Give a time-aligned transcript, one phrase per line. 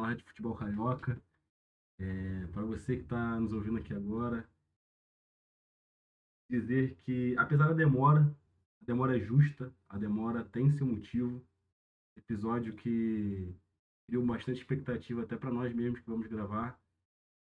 [0.00, 1.20] falar de futebol carioca.
[1.98, 4.48] É, Para você que está nos ouvindo aqui agora,
[6.48, 8.22] dizer que, apesar da demora,
[8.80, 11.44] a demora é justa, a demora tem seu motivo.
[12.16, 13.54] Episódio que
[14.06, 16.80] criou bastante expectativa até para nós mesmos que vamos gravar.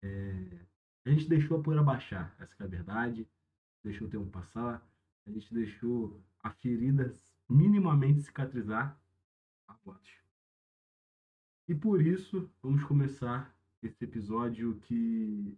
[0.04, 0.66] É,
[1.05, 3.27] a gente deixou a poeira baixar, essa é a verdade.
[3.84, 4.85] Deixou o tempo passar.
[5.26, 7.13] A gente deixou a ferida
[7.48, 8.99] minimamente cicatrizar.
[9.68, 10.19] Aplausos.
[11.70, 15.55] E por isso, vamos começar esse episódio que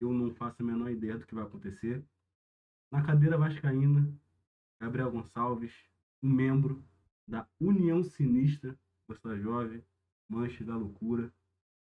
[0.00, 2.02] eu não faço a menor ideia do que vai acontecer.
[2.90, 4.10] Na cadeira vascaína,
[4.80, 5.74] Gabriel Gonçalves,
[6.22, 6.82] um membro
[7.28, 8.74] da União Sinistra,
[9.06, 9.84] Costa Jovem,
[10.26, 11.30] Manche da Loucura.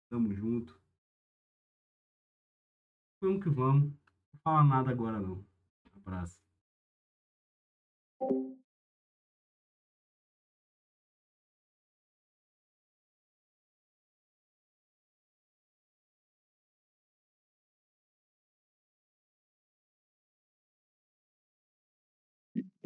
[0.10, 0.82] Tamo junto.
[3.22, 3.84] Vamos que vamos.
[3.84, 4.00] Não
[4.34, 5.46] vou falar nada agora não.
[5.96, 6.42] Abraço.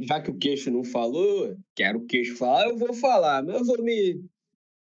[0.05, 3.65] Já que o queixo não falou, quero o queixo falar, eu vou falar, mas eu
[3.65, 4.23] vou me.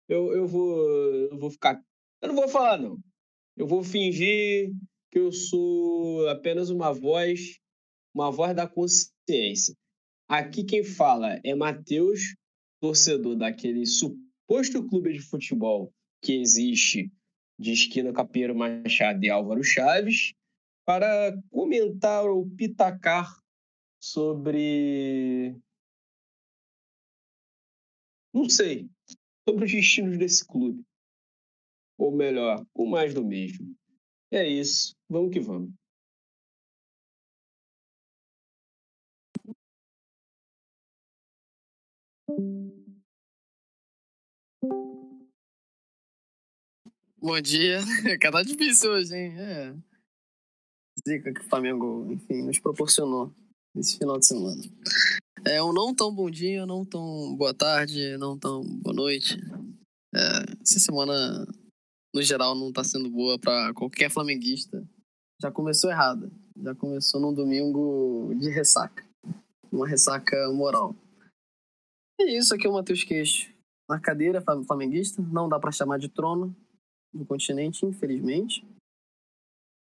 [0.08, 0.90] Eu, eu vou.
[1.32, 1.82] Eu vou ficar.
[2.22, 2.98] Eu não vou falar, não.
[3.56, 4.72] Eu vou fingir
[5.12, 7.60] que eu sou apenas uma voz,
[8.14, 9.76] uma voz da consciência.
[10.28, 12.36] Aqui quem fala é Matheus,
[12.80, 17.12] torcedor daquele suposto clube de futebol que existe
[17.60, 20.34] de esquina Capieiro Machado e Álvaro Chaves,
[20.86, 23.28] para comentar ou pitacar
[24.12, 25.56] sobre.
[28.34, 28.90] Não sei.
[29.48, 30.84] Sobre os destinos desse clube.
[31.98, 33.76] Ou melhor, o mais do mesmo.
[34.32, 34.96] É isso.
[35.10, 35.74] Vamos que vamos.
[47.20, 47.80] Bom dia.
[48.22, 49.34] Cara, tá difícil hoje, hein?
[49.40, 49.76] É.
[51.06, 53.34] Zica que o Flamengo, enfim, nos proporcionou
[53.78, 54.62] nesse final de semana.
[55.46, 59.38] É um não tão bom dia, não tão boa tarde, não tão boa noite.
[60.14, 60.20] É,
[60.62, 61.48] essa semana,
[62.14, 64.84] no geral, não tá sendo boa para qualquer flamenguista.
[65.40, 66.30] Já começou errada.
[66.62, 69.06] Já começou num domingo de ressaca.
[69.72, 70.96] Uma ressaca moral.
[72.20, 73.54] É isso aqui é o Matheus Queixo.
[73.88, 76.54] Na cadeira flamenguista, não dá para chamar de trono
[77.14, 78.66] do continente, infelizmente.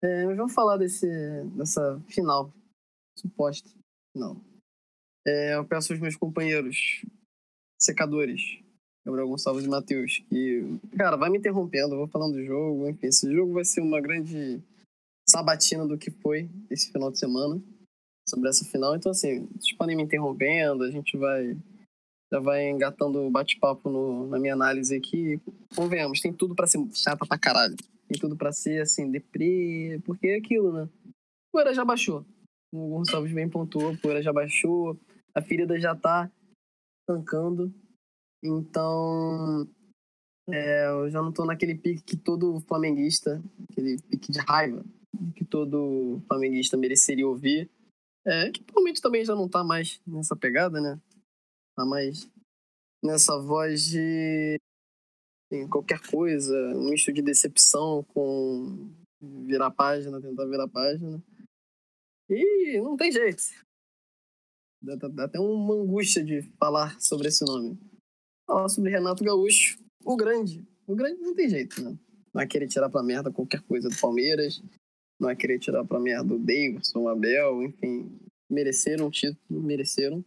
[0.03, 1.07] É, mas vamos falar desse,
[1.57, 2.53] dessa final
[3.17, 3.71] suposta
[4.15, 4.41] não.
[5.27, 7.05] É, eu peço aos meus companheiros
[7.81, 8.61] secadores,
[9.05, 10.63] Gabriel Gonçalves e Matheus, que,
[10.97, 14.01] cara, vai me interrompendo, eu vou falando do jogo, enfim, esse jogo vai ser uma
[14.01, 14.63] grande
[15.29, 17.61] sabatina do que foi esse final de semana,
[18.29, 21.57] sobre essa final, então assim, vocês podem me interrompendo, a gente vai
[22.33, 25.41] já vai engatando bate-papo na minha análise aqui.
[25.77, 27.77] Convenhamos, tem tudo para ser chata pra caralho.
[28.09, 30.89] Tem tudo para ser, assim, deprê, porque é aquilo, né?
[31.53, 32.25] O já baixou
[32.75, 34.99] o Gonçalves bem pontuou, a poeira já baixou,
[35.33, 36.31] a ferida já tá
[37.07, 37.73] tancando.
[38.43, 39.69] Então,
[40.49, 44.85] é, eu já não tô naquele pique que todo flamenguista, aquele pique de raiva,
[45.37, 47.71] que todo flamenguista mereceria ouvir.
[48.27, 50.99] É, que provavelmente também já não tá mais nessa pegada, né?
[51.77, 52.29] Tá mais
[53.03, 54.59] nessa voz de
[55.71, 61.23] qualquer coisa, um misto de decepção com virar página, tentar virar página.
[62.29, 63.43] E não tem jeito.
[64.83, 67.79] Dá, dá até uma angústia de falar sobre esse nome.
[68.47, 70.67] Falar sobre Renato Gaúcho, o grande.
[70.87, 71.99] O grande não tem jeito, né?
[72.33, 74.63] Não é querer tirar pra merda qualquer coisa do Palmeiras.
[75.19, 78.19] Não é querer tirar pra merda o Davidson, o Abel, enfim.
[78.51, 80.25] Mereceram o título, mereceram.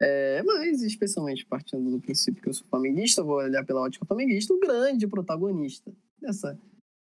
[0.00, 4.52] É, mas, especialmente partindo do princípio que eu sou flamenguista, vou olhar pela ótica flamenguista,
[4.52, 6.58] o grande protagonista dessa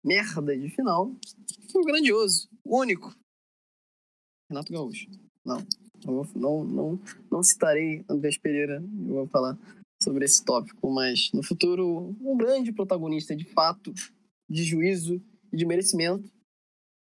[0.03, 1.15] merda de final
[1.71, 3.15] foi o grandioso, o único,
[4.51, 5.09] Renato Gaúcho.
[5.45, 5.65] Não,
[6.05, 6.99] não, não, não,
[7.31, 9.57] não citarei Andrés Pereira, eu vou falar
[10.03, 13.93] sobre esse tópico, mas no futuro, um grande protagonista de fato,
[14.49, 15.21] de juízo
[15.53, 16.29] e de merecimento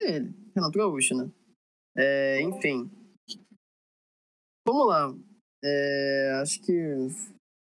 [0.02, 1.32] é ele, Renato Gaúcho, né?
[1.96, 2.90] É, enfim.
[4.68, 5.16] Vamos lá.
[5.64, 7.10] É, acho que o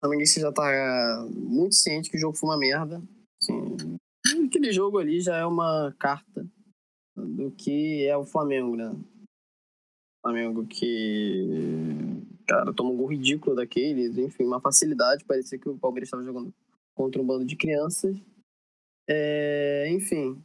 [0.00, 3.02] Flamenguista já tá muito ciente que o jogo foi uma merda.
[3.42, 3.98] Assim,
[4.46, 6.46] aquele jogo ali já é uma carta
[7.16, 8.92] do que é o Flamengo, né?
[10.26, 11.46] Flamengo que,
[12.48, 16.52] cara, toma um gol ridículo daqueles, enfim, uma facilidade, parecia que o Palmeiras estava jogando
[16.96, 18.16] contra um bando de crianças.
[19.08, 20.42] É, enfim,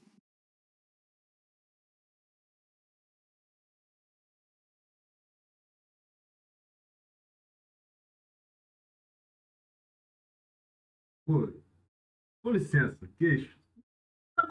[11.25, 13.60] com licença, queixo.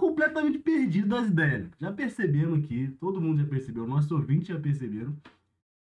[0.00, 1.68] Completamente perdido das ideias.
[1.78, 5.14] Já percebemos aqui, todo mundo já percebeu, nossos ouvintes já perceberam,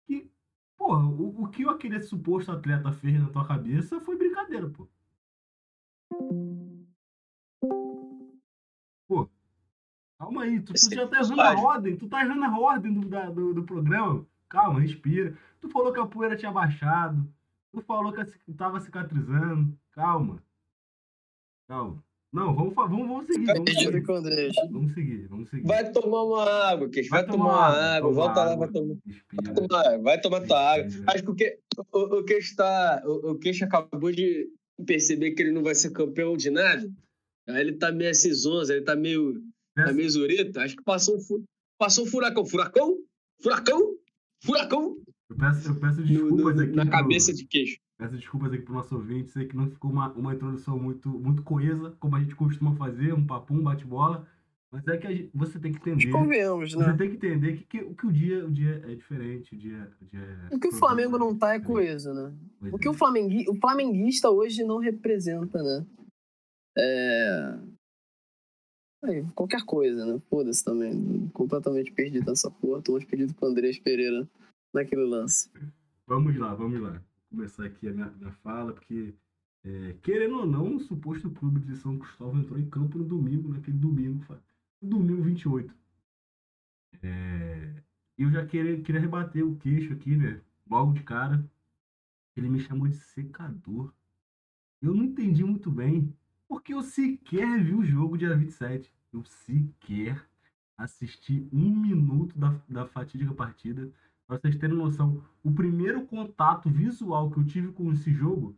[0.09, 0.29] que,
[0.77, 4.89] porra, o, o que aquele suposto atleta fez na tua cabeça foi brincadeira, pô.
[9.07, 9.31] Pô,
[10.19, 13.09] calma aí, tu, tu já tá errando a ordem, tu tá errando a ordem do,
[13.09, 14.27] da, do, do programa.
[14.49, 15.39] Calma, respira.
[15.61, 17.33] Tu falou que a poeira tinha baixado.
[17.71, 19.79] Tu falou que tava cicatrizando.
[19.93, 20.43] Calma.
[21.69, 22.03] Calma.
[22.31, 23.47] Não, vamos, vamos, vamos seguir.
[23.47, 24.03] Vamos seguir.
[24.71, 25.67] Vamos seguir, vamos seguir.
[25.67, 27.09] Vai tomar uma água, Queixo.
[27.09, 27.97] Vai, vai, tomar, uma água.
[27.97, 28.13] água.
[28.13, 28.95] Volta lá, vai tomar.
[29.33, 30.87] Vai tomar, vai tomar tua água.
[31.07, 31.59] Acho que o, que,
[31.91, 33.03] o, o Queixo tá.
[33.07, 34.47] O, o Queixo acabou de
[34.85, 36.87] perceber que ele não vai ser campeão de nada.
[37.49, 39.43] Aí ele tá meio zonza, ele tá meio.
[39.75, 40.61] Tá meio zureta.
[40.61, 41.17] Acho que passou,
[41.79, 42.45] passou um furacão.
[42.45, 42.99] Furacão?
[43.41, 43.97] Furacão?
[44.45, 44.99] Furacão?
[45.31, 46.73] Eu peço, eu peço desculpas no, no, aqui.
[46.73, 47.79] Na pro, cabeça de queixo.
[47.99, 49.33] Peço desculpas aqui pro nosso ouvinte.
[49.33, 53.13] Sei que não ficou uma, uma introdução muito, muito coesa, como a gente costuma fazer,
[53.13, 54.27] um papum, bate-bola.
[54.71, 56.13] Mas é que gente, você tem que entender.
[56.13, 56.85] Convenhamos, né?
[56.85, 59.55] Você tem que entender que, que, que, o, dia, o dia é diferente.
[59.55, 62.33] O, dia, o, dia é o que o Flamengo não tá é coeso, né?
[62.61, 62.91] Pois o que é.
[62.91, 65.87] o, flamengu, o flamenguista hoje não representa, né?
[66.77, 67.59] É.
[69.05, 70.21] Aí, qualquer coisa, né?
[70.29, 71.29] Foda-se também.
[71.33, 72.83] Completamente perdido nessa porra.
[72.83, 74.29] Tô mais perdido com o Andrés Pereira
[74.73, 75.51] naquele lance.
[76.07, 77.03] Vamos lá, vamos lá.
[77.31, 79.15] Começar aqui a minha, minha fala, porque,
[79.65, 83.53] é, querendo ou não, o suposto clube de São Cristóvão entrou em campo no domingo,
[83.53, 84.25] naquele domingo,
[84.81, 85.75] no domingo 28.
[87.03, 87.83] É,
[88.17, 90.41] eu já queria, queria rebater o queixo aqui, né?
[90.69, 91.45] Logo de cara.
[92.37, 93.93] Ele me chamou de secador.
[94.81, 96.15] Eu não entendi muito bem,
[96.47, 98.93] porque eu sequer vi o jogo dia 27.
[99.13, 100.25] Eu sequer
[100.77, 103.93] assisti um minuto da, da fatídica partida.
[104.29, 108.55] Pra vocês terem noção, o primeiro contato visual que eu tive com esse jogo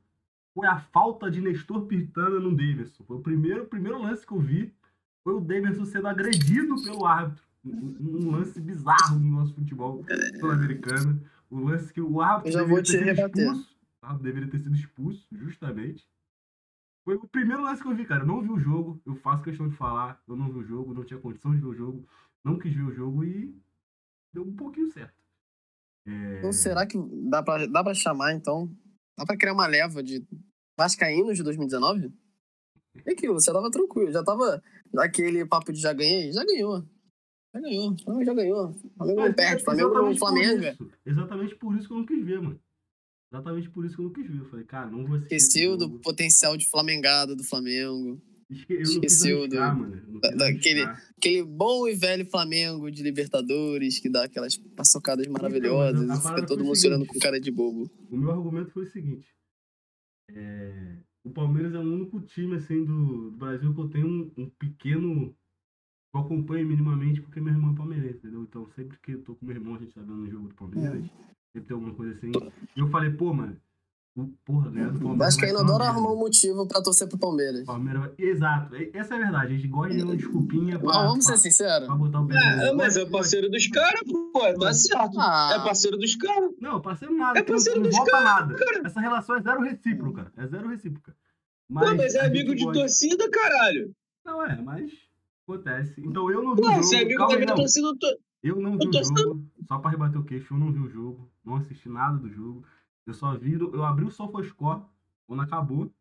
[0.52, 3.04] foi a falta de Nestor Pitana no Davidson.
[3.04, 4.74] Foi o primeiro, primeiro lance que eu vi.
[5.22, 7.44] Foi o Davidson sendo agredido pelo árbitro.
[7.64, 10.04] Um, um lance bizarro no nosso futebol
[10.40, 11.22] sul-americano.
[11.48, 13.44] O lance que o árbitro deveria ter sido rebater.
[13.44, 13.76] expulso.
[14.02, 16.08] O árbitro deveria ter sido expulso, justamente.
[17.04, 18.24] Foi o primeiro lance que eu vi, cara.
[18.24, 19.00] Eu não vi o jogo.
[19.06, 20.20] Eu faço questão de falar.
[20.26, 22.04] Eu não vi o jogo, não tinha condição de ver o jogo.
[22.42, 23.54] Não quis ver o jogo e
[24.32, 25.19] deu um pouquinho certo.
[26.06, 26.38] É...
[26.38, 26.98] Então, será que
[27.28, 28.70] dá pra, dá pra chamar, então?
[29.18, 30.26] Dá pra criar uma leva de
[30.78, 32.12] Vascaínos de 2019?
[33.04, 34.62] É aquilo, você tava tranquilo, já tava
[34.92, 36.84] naquele papo de já ganhei, já ganhou.
[37.54, 38.72] Já ganhou, já ganhou.
[38.96, 40.92] Flamengo não perde, Flamengo não Flamengo.
[41.04, 42.60] exatamente por isso que eu não quis ver, mano.
[43.32, 44.38] Exatamente por isso que eu não quis ver.
[44.38, 45.34] Eu falei, cara, não vou assistir.
[45.34, 48.20] Esqueceu do potencial de Flamengada do Flamengo.
[48.68, 49.56] Eu Esqueceu do,
[50.36, 50.82] daquele
[51.16, 56.20] aquele bom e velho Flamengo de Libertadores que dá aquelas paçocadas então, maravilhosas então, e
[56.20, 57.88] fica todo mundo chorando com cara de bobo.
[58.10, 59.28] O meu argumento foi o seguinte:
[60.30, 64.32] é, o Palmeiras é o único time assim do, do Brasil que eu tenho um,
[64.36, 65.34] um, pequeno.
[66.12, 68.42] Eu acompanho minimamente porque meu irmão é palmeirense, entendeu?
[68.42, 70.54] Então sempre que eu tô com meu irmão, a gente tá vendo um jogo do
[70.56, 71.08] Palmeiras, é.
[71.52, 72.32] sempre tem alguma coisa assim.
[72.76, 73.56] E eu falei, pô, mano
[74.44, 75.28] Porra, ganhar do Palmeiras.
[75.28, 77.64] Acho que ainda adora arrumar um motivo pra torcer pro Palmeiras.
[77.64, 78.74] Palmeiras, exato.
[78.92, 79.54] Essa é a verdade.
[79.54, 80.92] A gente gosta de uma desculpinha pra.
[80.92, 81.86] Não, vamos ser sinceros.
[81.86, 84.40] Pra botar o pé é, mas é parceiro dos caras, pô.
[84.58, 85.18] Tá certo.
[85.18, 85.52] Ah.
[85.54, 86.50] É parceiro dos caras.
[86.60, 87.38] Não, parceiro nada.
[87.38, 88.24] É parceiro não, dos caras.
[88.24, 88.54] nada.
[88.56, 88.82] Cara.
[88.84, 90.32] Essa relação é zero recíproca.
[90.36, 91.16] É zero recíproca.
[91.68, 92.80] Mas, Pô, mas é amigo de gosta...
[92.80, 93.94] torcida, caralho.
[94.26, 94.90] Não é, mas
[95.46, 96.00] acontece.
[96.00, 96.82] Então eu não vi Pô, o jogo.
[96.82, 98.18] Você é amigo Calma, da minha torcida, eu tô...
[98.42, 99.44] Eu não vi o jogo.
[99.68, 101.30] Só pra rebater o queixo, eu não vi o jogo.
[101.44, 102.64] Não assisti nada do jogo.
[103.06, 104.82] Eu só vi, eu abri o SofaScore
[105.26, 105.92] quando acabou.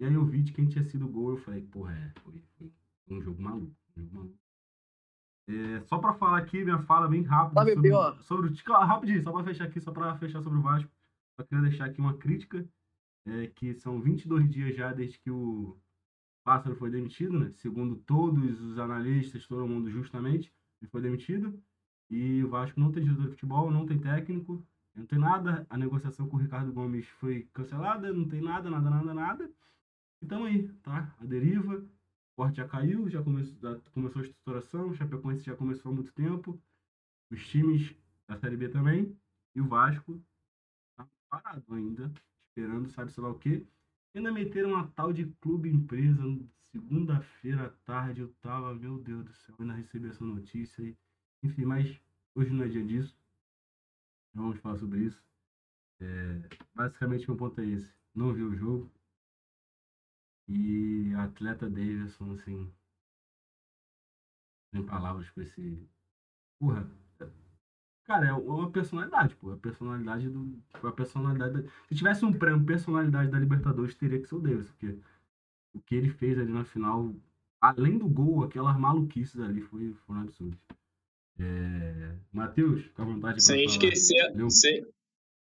[0.00, 1.30] E aí eu vi de quem tinha sido o gol.
[1.30, 2.72] Eu falei, porra, é, foi, foi
[3.10, 3.76] um jogo maluco.
[3.96, 4.38] Um jogo maluco.
[5.48, 7.54] É, só pra falar aqui, minha fala bem rápida.
[7.54, 8.20] Sabe sobre, pior?
[8.20, 8.72] sobre o.
[8.72, 10.90] Rapidinho, só pra fechar aqui, só pra fechar sobre o Vasco.
[11.36, 12.68] Só queria deixar aqui uma crítica.
[13.26, 15.76] É, que são 22 dias já desde que o
[16.44, 17.52] Pássaro foi demitido, né?
[17.56, 21.60] Segundo todos os analistas, todo mundo justamente, ele foi demitido.
[22.10, 24.64] E o Vasco não tem diretor de futebol, não tem técnico.
[24.98, 28.90] Não tem nada, a negociação com o Ricardo Gomes foi cancelada, não tem nada, nada,
[28.90, 29.52] nada, nada.
[30.20, 31.14] Então aí, tá?
[31.20, 31.88] A deriva, o
[32.34, 36.12] corte já caiu, já começou, já começou a estruturação, o Chapecoense já começou há muito
[36.12, 36.60] tempo,
[37.30, 37.94] os times
[38.26, 39.16] da Série B também,
[39.54, 40.20] e o Vasco
[40.96, 42.12] tá parado ainda,
[42.48, 43.64] esperando sabe-se lá o quê.
[44.16, 46.24] Ainda meteram uma tal de clube empresa
[46.72, 50.96] segunda-feira à tarde, eu tava, meu Deus do céu, ainda recebi essa notícia aí.
[51.44, 52.00] Enfim, mas
[52.34, 53.16] hoje não é dia disso
[54.34, 55.22] vamos falar sobre isso.
[56.00, 57.92] É, basicamente, meu ponto é esse.
[58.14, 58.90] Não vi o jogo.
[60.48, 62.72] E atleta Davidson, assim.
[64.72, 65.86] Sem palavras pra esse.
[66.58, 66.88] Porra.
[68.04, 69.50] Cara, é uma personalidade, pô.
[69.52, 70.58] A personalidade do.
[70.72, 71.62] Tipo, a personalidade.
[71.62, 71.70] Da...
[71.88, 74.98] Se tivesse um prêmio personalidade da Libertadores, teria que ser o Davidson, porque
[75.74, 77.14] o que ele fez ali na final,
[77.60, 80.58] além do gol, aquelas maluquices ali foi, foram absurdas.
[81.40, 82.18] É...
[82.32, 84.86] Matheus, fica à vontade Sem esquecer, sem,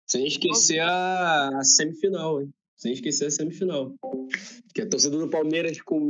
[0.06, 2.52] sem esquecer a, a semifinal, hein?
[2.76, 3.94] Sem esquecer a semifinal.
[4.74, 6.06] Que a torcida do Palmeiras com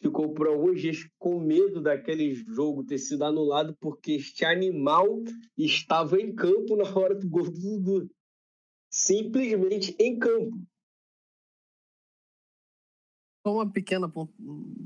[0.00, 5.22] ficou por alguns dias com medo daquele jogo ter sido anulado porque este animal
[5.56, 8.10] estava em campo na hora do gol do Dudu.
[8.90, 10.58] Simplesmente em campo.
[13.46, 14.10] Só uma pequena,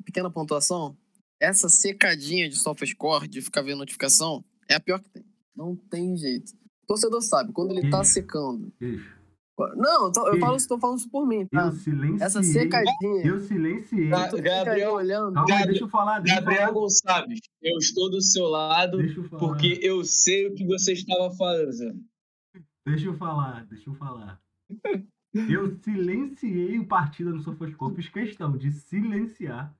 [0.04, 0.96] pequena pontuação.
[1.40, 5.24] Essa secadinha de SofaScore, de ficar vendo notificação, é a pior que tem.
[5.56, 6.52] Não tem jeito.
[6.84, 8.72] O torcedor sabe, quando ele tá secando.
[9.76, 11.66] Não, eu, tô, eu falo, estou falando isso por mim, tá?
[11.66, 12.26] Eu silenciei.
[12.26, 13.26] Essa secadinha.
[13.26, 14.08] Eu silenciei.
[14.08, 15.34] Gabriel, olhando.
[15.34, 16.20] Calma, Gabriel, deixa eu falar.
[16.20, 16.72] Deixa Gabriel falar.
[16.72, 18.98] Gonçalves, eu estou do seu lado
[19.38, 22.02] porque eu sei o que você estava fazendo.
[22.86, 24.40] Deixa eu falar, deixa eu falar.
[25.34, 29.74] Eu silenciei o partida no Sofoscope, fiz questão de silenciar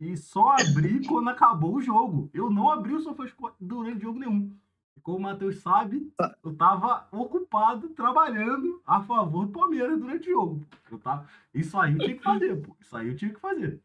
[0.00, 2.30] e só abri quando acabou o jogo.
[2.32, 4.50] Eu não abri o Sofoscope durante jogo nenhum.
[5.02, 6.34] Como o Matheus sabe, tá.
[6.42, 10.66] eu tava ocupado trabalhando a favor do Palmeiras durante o jogo.
[10.90, 11.26] Eu tava...
[11.54, 12.76] Isso aí eu tinha que fazer, pô.
[12.80, 13.80] Isso aí eu tinha que fazer.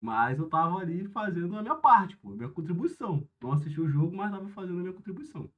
[0.00, 3.26] Mas eu tava ali fazendo a minha parte, pô, a minha contribuição.
[3.40, 5.50] Não assisti o jogo, mas tava fazendo a minha contribuição.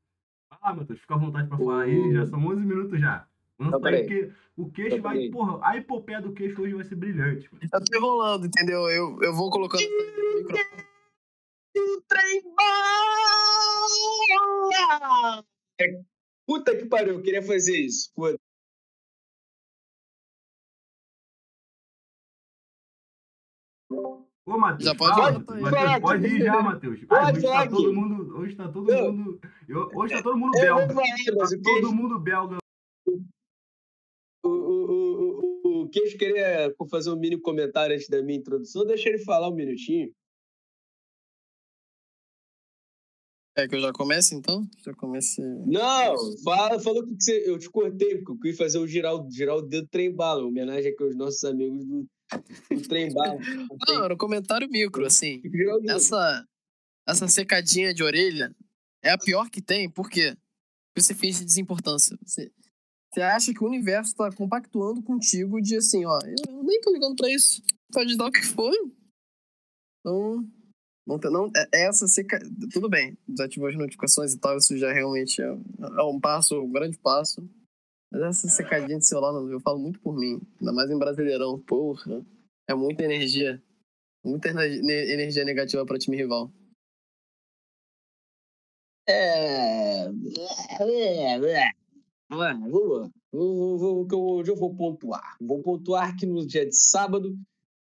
[0.63, 3.27] Lá, Matheus, fica à vontade pra falar aí, já são 11 minutos já.
[3.61, 5.29] Não, aí, porque o queixo vai.
[5.29, 7.47] Porra, a epopeia do queixo hoje vai ser brilhante.
[7.53, 7.69] Mano.
[7.71, 8.89] Eu tô enrolando, entendeu?
[8.89, 9.83] Eu, eu vou colocando.
[11.77, 12.43] O trem
[14.73, 15.45] bala!
[15.81, 16.01] É,
[16.47, 18.11] puta que pariu, eu queria fazer isso.
[18.15, 18.39] Foda.
[24.47, 25.39] Ô, Matheus, Já pode fala, ir?
[25.39, 27.05] Matheus, Pode, pode ir já, Matheus.
[27.05, 28.37] Pode hoje tá todo mundo.
[28.39, 29.41] Hoje tá todo mundo.
[29.69, 30.95] eu- hoje tá todo mundo Eu belga.
[30.95, 32.59] Tá todo mundo belga.
[35.81, 38.85] O, o, o queixo queria fazer um mini comentário antes da minha introdução.
[38.87, 40.13] Deixa ele falar um minutinho.
[43.57, 44.67] É que eu já comece então?
[44.85, 45.43] Já comece.
[45.67, 49.31] Não, fala, falou que você, eu te cortei, porque eu quis fazer o girar, o-
[49.31, 52.09] girar o dedo trem bala, homenagem aqui aos nossos amigos do,
[52.71, 53.37] do trem bala.
[53.89, 55.43] Não, era um comentário micro, assim.
[55.89, 56.47] Essa,
[57.07, 58.55] essa secadinha de orelha
[59.03, 60.37] é a pior que tem, por quê?
[60.95, 62.17] Porque você finge desimportância.
[62.25, 62.51] Você,
[63.13, 67.17] você acha que o universo tá compactuando contigo de assim, ó, eu, nem tô ligando
[67.17, 67.63] pra isso.
[67.93, 68.73] Pode dar o que for.
[70.01, 70.49] Então,
[71.07, 72.39] não, não, é- essa seca...
[72.73, 76.71] Tudo bem, desativou as notificações e tal, isso já realmente é, é um passo, um
[76.71, 77.43] grande passo.
[78.13, 80.41] Mas essa secadinha de celular, eu falo muito por mim.
[80.61, 82.25] Ainda mais em Brasileirão, porra.
[82.69, 83.63] É muita energia.
[84.25, 86.53] Muita energia ne- energia negativa pra time rival.
[89.09, 90.07] É.
[92.33, 93.11] Ah, Vamos lá.
[93.33, 95.37] Hoje eu vou pontuar.
[95.41, 97.37] Vou pontuar que no dia de sábado,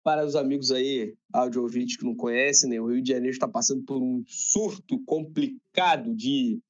[0.01, 2.79] para os amigos aí, áudio ouvintes que não conhecem, né?
[2.79, 6.62] O Rio de Janeiro está passando por um surto complicado de.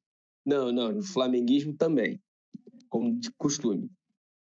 [0.44, 2.20] Não, não, de flamenguismo também,
[2.90, 3.88] como de costume.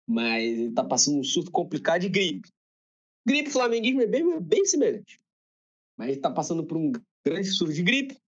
[0.06, 2.50] Mas ele está passando um surto complicado de gripe.
[3.26, 5.18] Gripe flamenguismo é bem, bem semelhante.
[5.96, 6.92] Mas ele está passando por um
[7.25, 8.18] grande surto de gripe.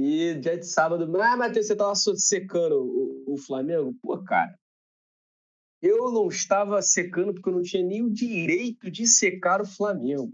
[0.00, 3.92] E dia de sábado, ah, Matheus, você tava secando o, o Flamengo?
[4.00, 4.56] Pô, cara,
[5.82, 10.32] eu não estava secando porque eu não tinha nem o direito de secar o Flamengo.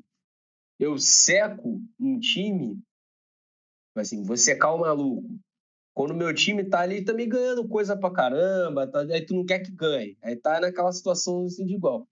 [0.78, 2.78] Eu seco um time,
[3.96, 5.26] assim, vou secar o maluco.
[5.94, 9.60] Quando meu time tá ali também ganhando coisa pra caramba, tá- aí tu não quer
[9.60, 10.18] que ganhe.
[10.22, 12.06] Aí tá naquela situação assim de igual.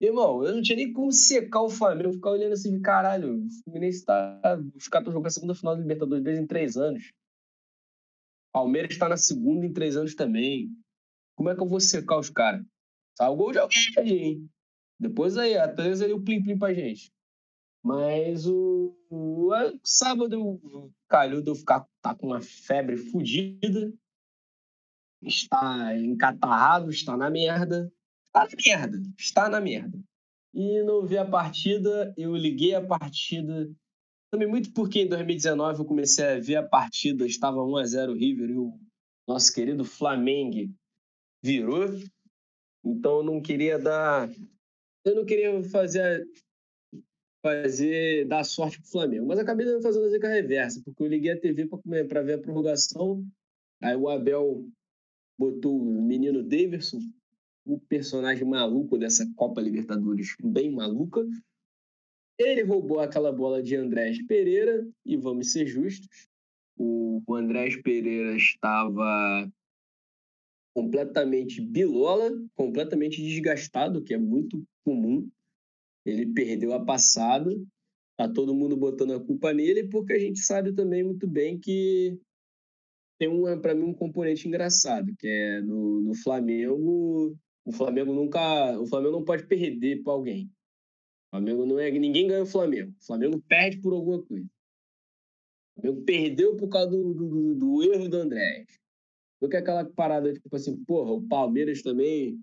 [0.00, 3.44] Irmão, eu não tinha nem como secar o Flamengo, ficar olhando assim caralho.
[3.44, 4.40] O Fluminense tá.
[4.76, 7.12] Os caras estão jogando a segunda final da Libertadores desde em três anos.
[8.52, 10.70] Palmeiras está na segunda em três anos também.
[11.36, 12.64] Como é que eu vou secar os caras?
[13.16, 14.50] Sai o gol de alguém aí, hein?
[15.00, 17.12] Depois aí, atrás aí o plim-plim pra gente.
[17.84, 20.60] Mas o, o a- sábado
[21.08, 23.92] calhou de eu ficar tá com uma febre fodida.
[25.22, 27.92] Está encatarrado, está na merda.
[28.28, 29.02] Está na merda.
[29.18, 29.98] Está na merda.
[30.54, 33.70] E não vi a partida, eu liguei a partida.
[34.30, 38.56] Também muito porque em 2019 eu comecei a ver a partida, estava 1x0 River e
[38.56, 38.78] o
[39.26, 40.72] nosso querido Flamengo
[41.42, 41.86] virou.
[42.84, 44.30] Então eu não queria dar.
[45.04, 46.26] Eu não queria fazer.
[47.42, 49.26] fazer dar sorte pro Flamengo.
[49.26, 51.68] Mas acabei fazendo a zica reversa, porque eu liguei a TV
[52.08, 53.24] para ver a prorrogação.
[53.82, 54.66] Aí o Abel
[55.38, 56.98] botou o menino Davidson,
[57.68, 61.22] o personagem maluco dessa Copa Libertadores, bem maluca.
[62.38, 66.26] Ele roubou aquela bola de Andrés Pereira, e vamos ser justos,
[66.78, 69.50] o Andrés Pereira estava
[70.74, 75.28] completamente bilola, completamente desgastado, que é muito comum.
[76.06, 77.50] Ele perdeu a passada,
[78.16, 82.18] tá todo mundo botando a culpa nele, porque a gente sabe também muito bem que
[83.18, 87.36] tem um, para mim um componente engraçado, que é no, no Flamengo,
[87.68, 90.46] o Flamengo nunca, o Flamengo não pode perder para alguém.
[91.26, 92.94] O Flamengo não é, ninguém ganha o Flamengo.
[92.98, 94.46] O Flamengo perde por alguma coisa.
[95.76, 98.64] O Flamengo perdeu por causa do, do, do erro do André.
[99.38, 102.40] Do que aquela parada, tipo assim, porra, o Palmeiras também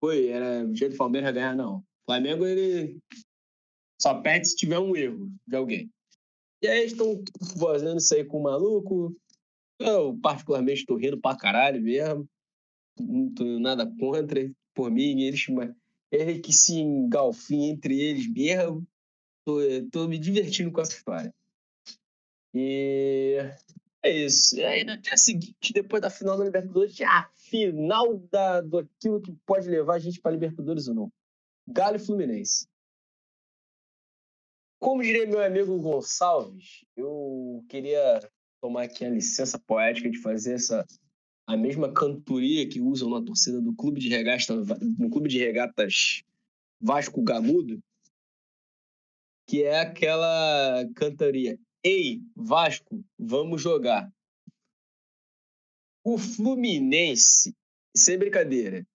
[0.00, 1.78] foi, era o jeito do Palmeiras ganhar, não.
[1.78, 3.00] O Flamengo, ele
[4.00, 5.90] só perde se tiver um erro de alguém.
[6.62, 7.20] E aí estão
[7.58, 9.12] fazendo isso aí com o maluco.
[9.80, 12.28] Eu, particularmente, estou rindo pra caralho mesmo.
[12.98, 15.22] Não tenho nada contra por mim.
[15.22, 15.46] Eles,
[16.10, 18.86] ele que se engalfinha entre eles mesmo.
[19.44, 19.58] Tô,
[19.90, 21.34] tô me divertindo com essa história.
[22.54, 23.38] E
[24.02, 24.56] é isso.
[24.56, 29.20] E aí, no dia seguinte, depois da final da Libertadores, a final da, do aquilo
[29.20, 31.12] que pode levar a gente para Libertadores ou não.
[31.66, 32.66] Galo e Fluminense.
[34.80, 38.28] Como diria meu amigo Gonçalves, eu queria
[38.60, 40.84] tomar aqui a licença poética de fazer essa
[41.52, 44.48] a mesma cantoria que usam na torcida do clube de regatas,
[44.98, 46.22] no clube de regatas
[46.80, 47.78] Vasco Gamudo,
[49.46, 54.10] que é aquela cantoria Ei, Vasco, vamos jogar.
[56.04, 57.54] O Fluminense,
[57.94, 58.86] sem brincadeira,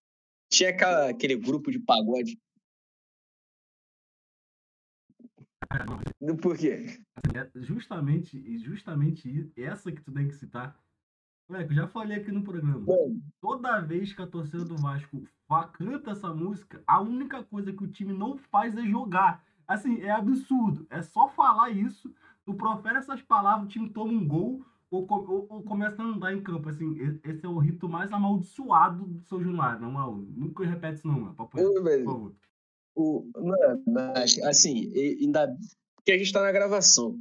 [0.49, 2.39] tinha aquela, aquele grupo de pagode.
[6.41, 6.99] Por quê?
[7.35, 10.81] É justamente, justamente essa que tu tem que citar.
[11.49, 12.79] Moleque, eu já falei aqui no programa.
[12.79, 15.23] Bom, Toda vez que a torcida do Vasco
[15.73, 19.43] canta essa música, a única coisa que o time não faz é jogar.
[19.67, 20.85] Assim, é absurdo.
[20.89, 22.13] É só falar isso
[22.47, 26.33] tu profere essas palavras, o time toma um gol ou, ou, ou, começa a andar
[26.33, 26.69] em campo.
[26.69, 30.33] Assim, esse é o rito mais amaldiçoado do São Januário, não, mano.
[30.33, 31.35] Nunca repete isso, não, mano.
[31.35, 31.49] Por
[32.05, 32.33] favor.
[32.95, 35.53] O, mano, assim, ainda.
[35.97, 37.19] Porque a gente tá na gravação.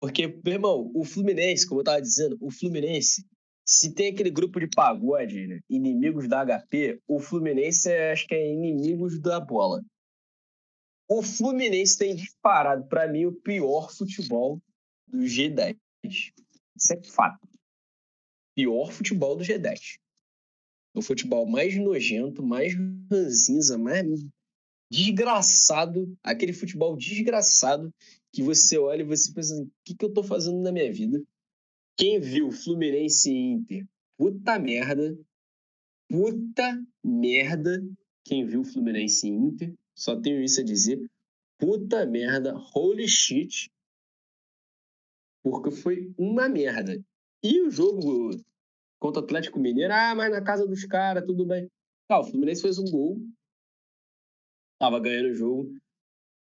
[0.00, 3.26] Porque, meu irmão, o Fluminense, como eu tava dizendo, o Fluminense,
[3.66, 8.34] se tem aquele grupo de pagode, né, inimigos da HP, o Fluminense é, acho que
[8.34, 9.82] é inimigos da bola.
[11.08, 14.60] O Fluminense tem disparado, para mim, o pior futebol
[15.06, 15.76] do G10.
[16.04, 17.48] Isso é fato.
[18.54, 19.98] Pior futebol do G10.
[20.94, 22.74] O futebol mais nojento, mais
[23.10, 24.06] ranzinza, mais
[24.90, 26.16] desgraçado.
[26.22, 27.92] Aquele futebol desgraçado
[28.36, 30.92] que você olha e você pensa assim, o que, que eu tô fazendo na minha
[30.92, 31.24] vida?
[31.96, 33.88] Quem viu Fluminense e Inter?
[34.18, 35.18] Puta merda.
[36.06, 37.82] Puta merda.
[38.26, 39.74] Quem viu Fluminense e Inter?
[39.96, 41.00] Só tenho isso a dizer.
[41.58, 43.70] Puta merda, holy shit.
[45.42, 47.02] Porque foi uma merda.
[47.42, 48.38] E o jogo
[49.00, 51.70] contra o Atlético Mineiro, ah, mas na casa dos caras, tudo bem.
[52.10, 53.16] O Fluminense fez um gol.
[54.78, 55.74] Tava ganhando o jogo.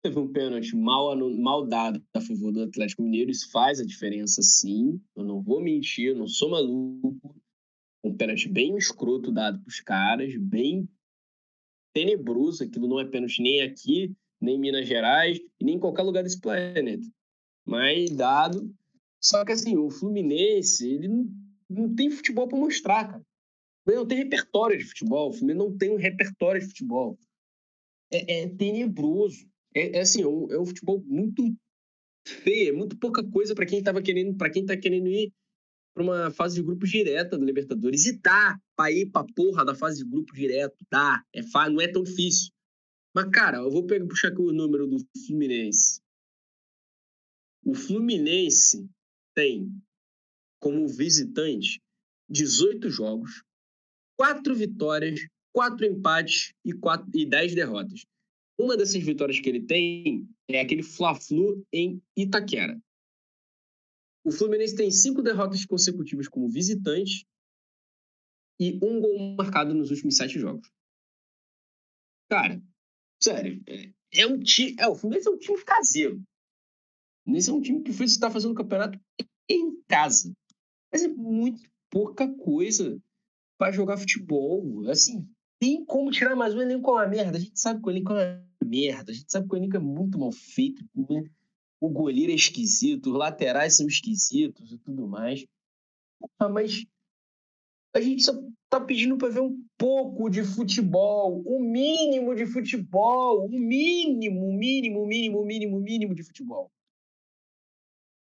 [0.04, 3.32] Teve um pênalti mal, mal dado a favor do Atlético Mineiro.
[3.32, 5.02] Isso faz a diferença, sim.
[5.16, 7.34] Eu não vou mentir, eu não sou maluco.
[8.04, 10.90] Um pênalti bem escroto dado pros caras, bem
[11.94, 12.66] tenebroso.
[12.66, 16.42] Aquilo não é pênalti nem aqui, nem em Minas Gerais, nem em qualquer lugar desse
[16.42, 17.08] planeta.
[17.66, 18.76] Mas dado.
[19.22, 21.30] Só que assim, o Fluminense, ele não,
[21.70, 23.26] não tem futebol para mostrar, cara.
[23.88, 25.30] Ele não tem repertório de futebol.
[25.30, 27.18] O Fluminense não tem um repertório de futebol.
[28.12, 29.53] É, é tenebroso.
[29.76, 31.44] É, é assim, é um, é um futebol muito
[32.26, 35.32] feio, é muito pouca coisa para quem tava querendo, para quem tá querendo ir
[35.94, 38.06] para uma fase de grupo direta do Libertadores.
[38.06, 41.24] E dá para ir para porra da fase de grupo direto, dá.
[41.34, 42.52] É, não é tão difícil.
[43.16, 46.02] Mas, cara, eu vou pegar, puxar aqui o número do Fluminense.
[47.64, 48.90] O Fluminense
[49.36, 49.72] tem
[50.60, 51.82] como visitante
[52.30, 53.44] 18 jogos,
[54.18, 55.20] 4 vitórias,
[55.54, 58.06] 4 empates e, 4, e 10 derrotas.
[58.58, 62.80] Uma dessas vitórias que ele tem é aquele Fla-Flu em Itaquera.
[64.24, 67.28] O Fluminense tem cinco derrotas consecutivas como visitante
[68.60, 70.70] e um gol marcado nos últimos sete jogos.
[72.30, 72.62] Cara,
[73.22, 74.76] sério, é, é um time.
[74.80, 76.18] É, o Fluminense é um time caseiro.
[76.18, 79.00] O Fluminense é um time que está fazendo o campeonato
[79.50, 80.32] em casa.
[80.92, 83.02] Mas é muito pouca coisa
[83.58, 84.88] para jogar futebol.
[84.90, 85.28] Assim,
[85.64, 87.38] tem como tirar mais um elenco é uma merda.
[87.38, 89.14] A gente sabe que o elenco é uma merda.
[89.14, 90.84] A gente sabe que o elenco é muito mal feito.
[90.94, 91.24] Né?
[91.80, 95.46] o goleiro é esquisito, os laterais são esquisitos e tudo mais.
[96.40, 96.86] Ah, mas
[97.94, 98.34] a gente só
[98.70, 103.60] tá pedindo para ver um pouco de futebol, o um mínimo de futebol, o um
[103.60, 106.72] mínimo, mínimo, mínimo, mínimo, mínimo de futebol.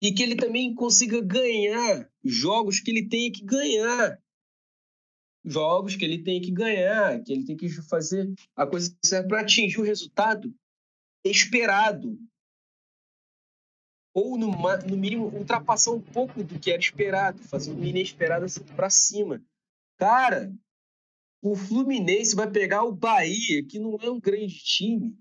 [0.01, 4.17] E que ele também consiga ganhar jogos que ele tenha que ganhar.
[5.45, 9.41] Jogos que ele tem que ganhar, que ele tem que fazer a coisa certa para
[9.41, 10.55] atingir o resultado
[11.25, 12.19] esperado.
[14.13, 18.65] Ou, no, no mínimo, ultrapassar um pouco do que era esperado, fazer uma inesperada assim
[18.65, 19.43] para cima.
[19.97, 20.53] Cara,
[21.43, 25.17] o Fluminense vai pegar o Bahia, que não é um grande time,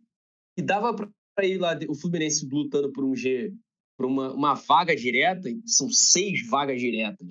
[0.58, 3.54] e dava para ir lá, o Fluminense lutando por um G,
[3.98, 7.28] por uma, uma vaga direta, são seis vagas diretas.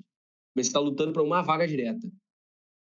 [0.55, 2.09] Mas está lutando para uma vaga direta.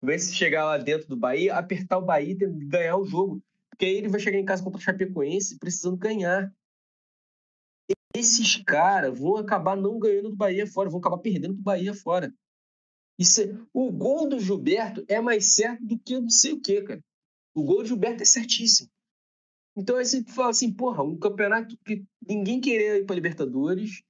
[0.03, 3.41] Vai se chegar lá dentro do Bahia, apertar o Bahia e ganhar o jogo.
[3.69, 6.53] Porque aí ele vai chegar em casa contra o Chapecoense precisando ganhar.
[8.13, 12.33] Esses caras vão acabar não ganhando do Bahia fora, vão acabar perdendo do Bahia fora.
[13.17, 13.57] Isso é...
[13.73, 17.01] O gol do Gilberto é mais certo do que não sei o que, cara.
[17.55, 18.89] O gol do Gilberto é certíssimo.
[19.77, 24.03] Então aí você fala assim, porra, um campeonato que ninguém queria ir para Libertadores,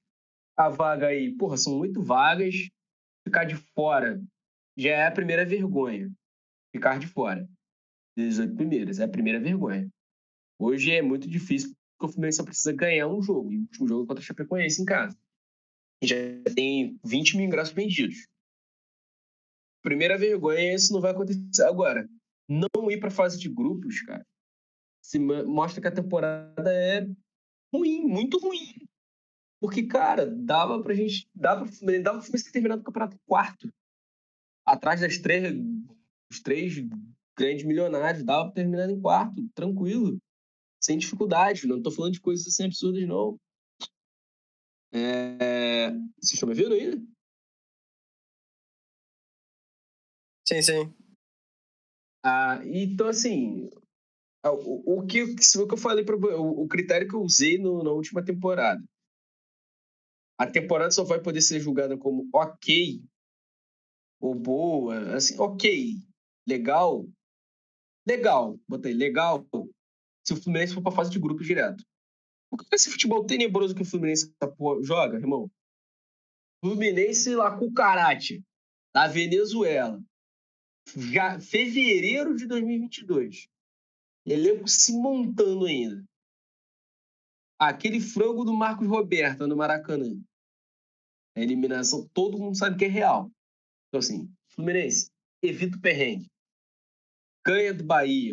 [0.56, 2.68] a vaga aí, porra, são oito vagas,
[3.24, 4.20] ficar de fora
[4.76, 6.10] já é a primeira vergonha.
[6.72, 7.48] Ficar de fora.
[8.16, 9.88] 18 primeiras, é a primeira vergonha.
[10.58, 13.88] Hoje é muito difícil, porque o Fluminense só precisa ganhar um jogo, e o último
[13.88, 15.18] jogo é contra o Chapecoense em casa.
[16.02, 16.16] E já
[16.54, 18.28] tem 20 mil ingressos vendidos.
[19.82, 22.08] Primeira vergonha, isso não vai acontecer agora.
[22.48, 24.24] Não ir para fase de grupos, cara,
[25.02, 27.06] se mostra que a temporada é
[27.72, 28.74] ruim, muito ruim.
[29.60, 31.28] Porque, cara, dava pra gente.
[31.34, 33.72] Dava, dava pra Fluminense ter terminado o campeonato quarto.
[34.66, 35.54] Atrás das três.
[36.30, 36.74] Os três
[37.36, 38.24] grandes milionários.
[38.24, 40.18] Dava pra terminar em quarto, tranquilo.
[40.82, 41.66] Sem dificuldade.
[41.66, 43.38] Não tô falando de coisas assim absurdas, não.
[44.92, 45.90] É...
[46.20, 46.96] Vocês estão me vendo ainda?
[50.46, 50.94] Sim, sim.
[52.22, 53.68] Ah, então, assim,
[54.42, 57.58] ah, o, o, que, o que eu falei para o, o critério que eu usei
[57.58, 58.82] no, na última temporada.
[60.38, 63.02] A temporada só vai poder ser julgada como ok
[64.24, 65.98] ou boa, assim, ok,
[66.48, 67.06] legal,
[68.06, 69.46] legal, botei legal,
[70.26, 71.84] se o Fluminense for para fase de grupo direto.
[72.50, 74.34] O que é esse futebol tenebroso que o Fluminense
[74.82, 75.50] joga, irmão?
[76.64, 78.42] Fluminense lá com o Karate,
[78.94, 80.02] da Venezuela.
[80.96, 83.46] Já fevereiro de 2022
[84.24, 86.02] elenco se montando ainda.
[87.58, 90.18] Aquele frango do Marcos Roberto no Maracanã.
[91.36, 93.30] A eliminação, todo mundo sabe que é real.
[93.94, 95.08] Então, assim, Fluminense,
[95.40, 96.28] evita o perrengue.
[97.46, 98.32] Ganha do Bahia.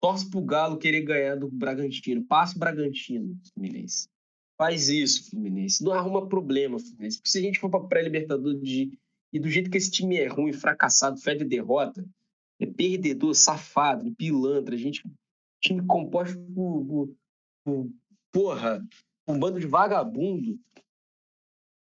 [0.00, 2.24] Torce pro Galo querer ganhar do Bragantino.
[2.24, 4.08] Passa o Bragantino, Fluminense.
[4.56, 5.82] Faz isso, Fluminense.
[5.82, 7.16] Não arruma problema, Fluminense.
[7.16, 8.96] Porque se a gente for pra pré-libertadores de...
[9.32, 12.08] e do jeito que esse time é ruim, fracassado, fede derrota,
[12.60, 15.02] é perdedor, safado, pilantra, gente,
[15.60, 17.16] time composto por, por,
[17.64, 17.90] por
[18.30, 18.86] porra,
[19.26, 20.56] um bando de vagabundo,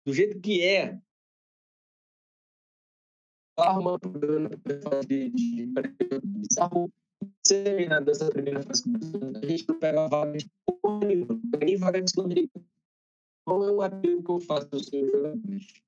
[0.07, 0.99] do jeito que é.
[3.63, 4.49] Arruma problema
[5.07, 5.73] de, de,
[6.25, 6.93] bizarro.
[7.43, 8.85] Terminar dessa primeira fase,
[9.43, 12.67] a gente não pega a vaga de porra nenhuma, nem vaga de Sul-Americana.
[13.45, 15.83] Qual é o apelo que eu faço aos seus jogadores?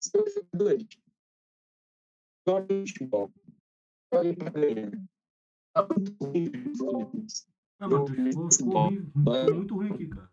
[0.00, 0.86] Seus jogadores,
[2.46, 3.32] joguem futebol
[4.12, 4.90] joguem pra ganhar.
[5.72, 6.50] Tá muito ruim
[7.78, 10.30] Ah, Matheus, ficou, ficou, ficou muito ruim aqui, cara.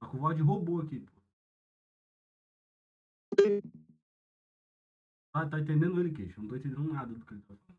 [0.00, 1.13] A Covard roubou aqui, pô.
[5.32, 6.40] Ah, tá entendendo ele, queixo?
[6.40, 7.78] Não tô entendendo nada do que ele tá falando.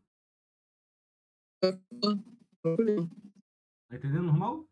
[3.88, 4.68] Tá entendendo normal?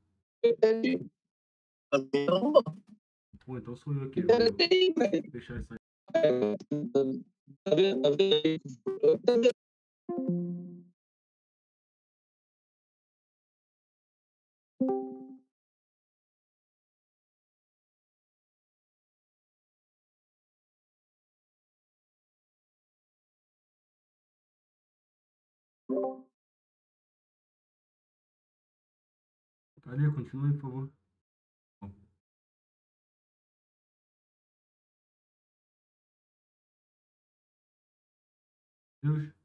[3.45, 4.23] Pô, então sou eu aqui.
[4.23, 5.79] Vou deixar isso aí.
[7.65, 8.05] Tá vendo?
[29.83, 30.11] Cadê?
[30.13, 30.93] Continue, por favor.
[39.03, 39.44] Deus.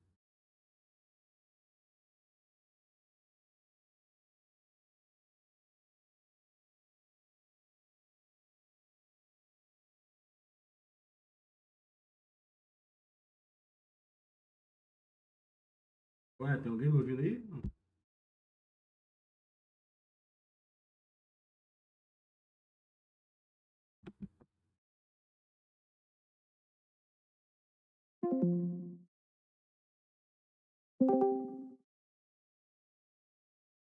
[16.42, 17.44] Ué, tem alguém me ouvindo aí?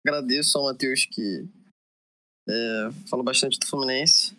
[0.06, 1.48] Agradeço ao Matheus que
[2.48, 2.52] é,
[3.08, 4.36] falou bastante do Fluminense.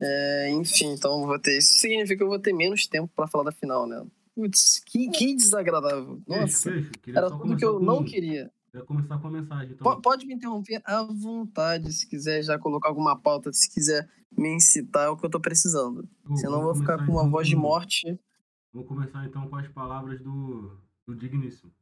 [0.00, 1.58] É, enfim, então vou ter.
[1.58, 4.06] Isso significa que eu vou ter menos tempo para falar da final, né?
[4.36, 6.22] Putz, que, que desagradável.
[6.28, 6.70] Nossa,
[7.06, 8.52] era tudo que eu não queria.
[8.70, 9.72] Vai começar com a mensagem.
[9.72, 9.98] Então.
[10.02, 15.06] Pode me interromper à vontade, se quiser já colocar alguma pauta, se quiser me incitar,
[15.06, 16.06] é o que eu tô precisando.
[16.28, 18.20] Eu, Senão eu vou ficar com uma então, voz de morte.
[18.74, 21.72] Vou começar então com as palavras do, do Digníssimo.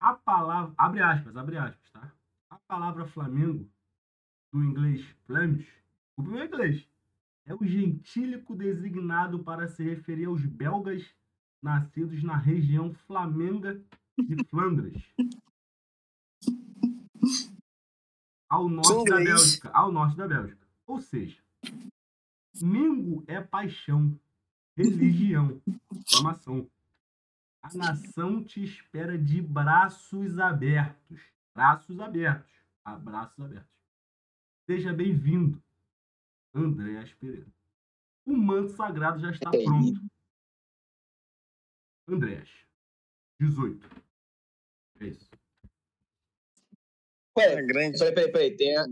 [0.00, 0.74] A palavra.
[0.76, 2.12] Abre aspas, abre aspas, tá?
[2.50, 3.70] A palavra Flamengo,
[4.52, 5.68] do inglês Flemish,
[6.16, 6.84] o meu inglês,
[7.48, 11.02] é o gentílico designado para se referir aos belgas
[11.62, 13.82] nascidos na região flamenga
[14.18, 15.02] de Flandres.
[18.50, 19.70] Ao norte da Bélgica.
[19.70, 20.68] Ao norte da Bélgica.
[20.86, 21.42] Ou seja,
[22.60, 24.18] Mingo é paixão,
[24.76, 25.58] religião,
[26.06, 26.68] formação.
[27.62, 31.20] A nação te espera de braços abertos.
[31.54, 32.52] Braços abertos.
[32.84, 33.70] Abraços abertos.
[34.66, 35.62] Seja bem-vindo,
[36.54, 37.46] Andréas Pereira.
[38.26, 40.00] O manto sagrado já está pronto.
[42.08, 42.48] Andréas.
[43.40, 43.88] 18.
[45.00, 45.30] É isso.
[47.36, 47.98] Ué, grande.
[47.98, 48.56] Peraí, peraí, peraí.
[48.56, 48.86] Tem, a,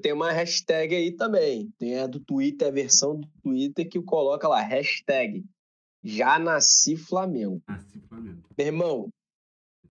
[0.00, 1.70] tem uma hashtag aí também.
[1.78, 5.44] Tem a do Twitter, a versão do Twitter que coloca lá, hashtag
[6.02, 7.62] já nasci Flamengo.
[7.68, 8.42] Nasci Flamengo.
[8.58, 9.12] Meu irmão,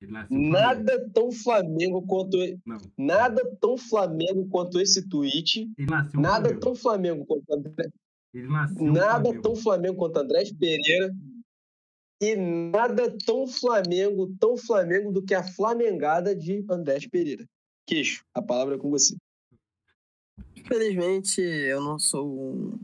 [0.07, 1.11] nada Flamengo.
[1.13, 2.77] tão Flamengo quanto Não.
[2.97, 5.69] nada tão Flamengo quanto esse tweet.
[5.77, 6.59] nada Flamengo.
[6.59, 7.89] tão Flamengo quanto André.
[8.33, 9.41] nada Flamengo.
[9.41, 11.13] tão Flamengo quanto André Pereira
[12.21, 17.45] e nada tão Flamengo, tão Flamengo do que a flamengada de Andrés Pereira.
[17.87, 19.15] Queixo, a palavra é com você.
[20.55, 22.79] Infelizmente, eu não sou um,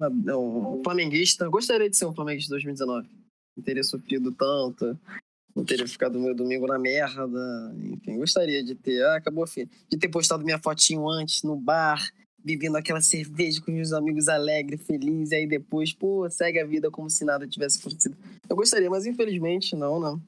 [0.00, 1.48] um flamenguista.
[1.48, 3.08] Gostaria de ser um flamenguista de 2019.
[3.56, 4.98] Não teria sofrido tanto,
[5.54, 7.74] não teria ficado meu domingo na merda.
[7.76, 9.02] Enfim, gostaria de ter.
[9.04, 9.44] Ah, acabou.
[9.44, 14.82] De ter postado minha fotinho antes no bar, bebendo aquela cerveja com meus amigos alegres,
[14.86, 18.16] felizes, e aí depois, pô, segue a vida como se nada tivesse acontecido.
[18.48, 20.22] Eu gostaria, mas infelizmente não, não.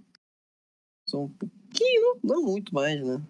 [1.08, 3.20] Sou um pouquinho, não muito mais, né?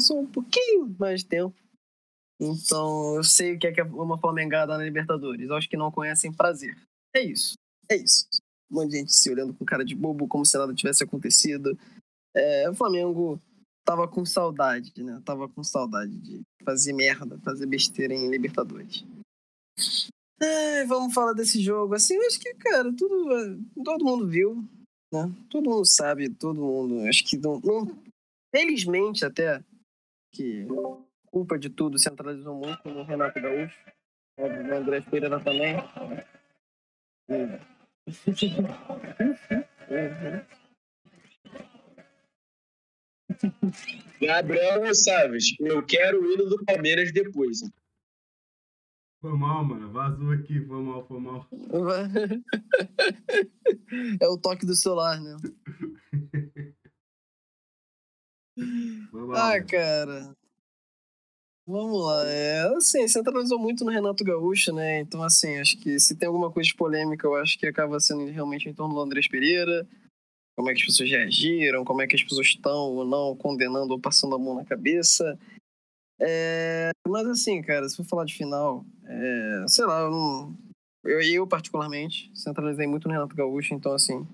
[0.00, 1.54] Sou um pouquinho mais tempo.
[2.40, 5.50] Então, eu sei o que é uma Flamengada na Libertadores.
[5.50, 6.76] Acho que não conhecem prazer.
[7.14, 7.54] É isso.
[7.88, 8.26] É isso.
[8.72, 11.78] Um monte de gente se olhando com cara de bobo, como se nada tivesse acontecido.
[12.34, 13.38] É, o Flamengo
[13.84, 15.20] tava com saudade, né?
[15.24, 19.04] Tava com saudade de fazer merda, fazer besteira em Libertadores.
[20.88, 21.94] Vamos falar desse jogo.
[21.94, 24.64] Assim, eu acho que, cara, tudo, todo mundo viu,
[25.12, 25.30] né?
[25.48, 27.06] Todo mundo sabe, todo mundo.
[27.06, 28.02] Acho que não, não
[28.54, 29.62] felizmente até
[30.32, 30.66] que
[31.26, 33.78] culpa de tudo centralizou muito no Renato Gaúcho,
[34.38, 35.76] no André Pereira também.
[37.28, 37.71] uhum.
[44.20, 47.58] Gabriel Gonçalves, eu quero o hino do Palmeiras depois.
[49.20, 49.92] Foi mal, mano.
[49.92, 51.46] Vazou aqui, foi mal, foi mal.
[54.20, 55.36] É o toque do celular, né?
[59.12, 59.66] Mal, ah, mano.
[59.66, 60.34] cara.
[61.66, 62.24] Vamos lá.
[62.26, 65.00] É, assim, centralizou muito no Renato Gaúcho, né?
[65.00, 68.26] Então, assim, acho que se tem alguma coisa de polêmica, eu acho que acaba sendo
[68.26, 69.86] realmente em torno do Andrés Pereira
[70.56, 73.92] como é que as pessoas reagiram, como é que as pessoas estão ou não condenando
[73.92, 75.38] ou passando a mão na cabeça.
[76.20, 80.56] É, mas assim, cara, se for falar de final, é, sei lá, eu, não,
[81.04, 84.26] eu, eu, particularmente centralizei muito no Renato Gaúcho, então assim,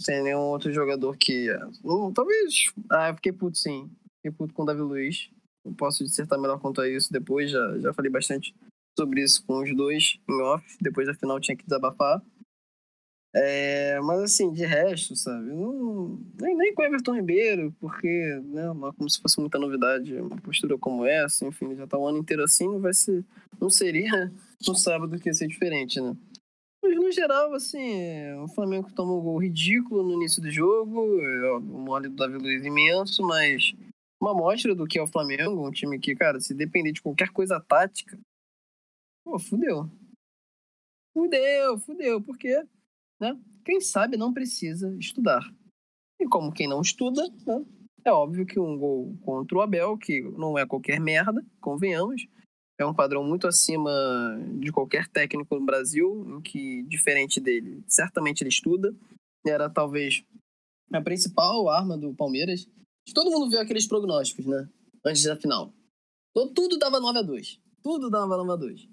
[0.00, 1.46] sem nenhum outro jogador que.
[1.84, 2.72] Não, talvez.
[2.90, 3.90] Ah, eu fiquei puto sim.
[4.16, 5.30] Fiquei puto com o Davi Luiz.
[5.64, 8.54] Não posso dissertar melhor quanto a isso depois, já, já falei bastante
[8.98, 10.64] sobre isso com os dois em off.
[10.80, 12.22] Depois da final tinha que desabafar.
[13.36, 15.48] É, mas assim, de resto, sabe?
[15.48, 18.62] Não, nem, nem com o Everton Ribeiro, porque, né,
[18.96, 22.44] como se fosse muita novidade, uma postura como essa, enfim, já tá o ano inteiro
[22.44, 23.24] assim, não vai ser.
[23.60, 24.32] Não seria
[24.64, 26.16] no sábado que ia ser diferente, né?
[26.80, 31.60] Mas no geral, assim, o Flamengo tomou um gol ridículo no início do jogo, o
[31.60, 33.74] mole do Davi Luiz imenso, mas
[34.24, 37.30] uma amostra do que é o Flamengo, um time que, cara, se depender de qualquer
[37.30, 38.18] coisa tática,
[39.24, 39.90] pô, fudeu.
[41.12, 42.66] Fudeu, fudeu, porque
[43.20, 43.38] né?
[43.64, 45.42] Quem sabe não precisa estudar.
[46.20, 47.64] E como quem não estuda, né?
[48.04, 52.26] é óbvio que um gol contra o Abel, que não é qualquer merda, convenhamos,
[52.78, 53.90] é um padrão muito acima
[54.58, 58.94] de qualquer técnico no Brasil, em que, diferente dele, certamente ele estuda.
[59.46, 60.24] Era talvez
[60.92, 62.68] a principal arma do Palmeiras.
[63.12, 64.68] Todo mundo viu aqueles prognósticos, né?
[65.04, 65.72] Antes da final.
[66.54, 68.88] Tudo dava 9 a 2 Tudo dava 9 a 2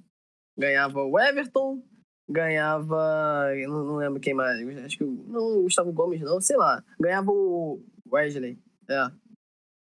[0.57, 1.81] Ganhava o Everton,
[2.29, 3.51] ganhava.
[3.67, 4.59] Não, não lembro quem mais.
[4.79, 5.03] Acho que.
[5.03, 6.83] Não, o Gustavo Gomes, não, sei lá.
[6.99, 8.59] Ganhava o Wesley.
[8.89, 9.11] É.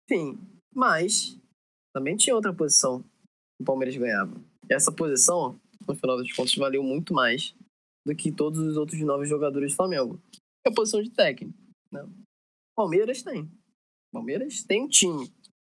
[0.10, 0.40] Enfim.
[0.74, 1.38] Mas.
[1.94, 4.34] Também tinha outra posição que o Palmeiras ganhava.
[4.70, 7.54] E essa posição, no final das contas, valeu muito mais
[8.06, 10.22] do que todos os outros nove jogadores do Flamengo.
[10.66, 11.58] É a posição de técnico.
[11.92, 12.08] Né?
[12.78, 13.52] Palmeiras tem.
[14.12, 15.32] Palmeiras tem um time.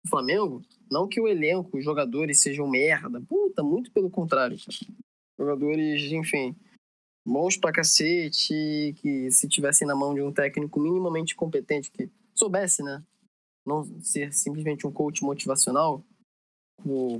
[0.05, 3.21] O Flamengo, não que o elenco, os jogadores sejam merda.
[3.21, 4.57] Puta, muito pelo contrário.
[5.37, 6.55] Jogadores, enfim,
[7.25, 12.83] bons pra cacete, que se tivessem na mão de um técnico minimamente competente, que soubesse,
[12.83, 13.03] né?
[13.65, 16.03] Não ser simplesmente um coach motivacional,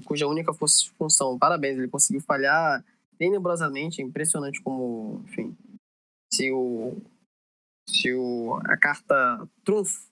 [0.06, 2.86] cuja única função, parabéns, ele conseguiu falhar
[3.17, 5.58] tenebrosamente, é impressionante como, enfim,
[6.32, 6.97] se o
[7.88, 10.08] se o a carta trunfo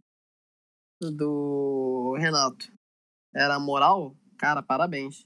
[1.11, 2.71] do Renato
[3.33, 5.25] era moral, cara, parabéns.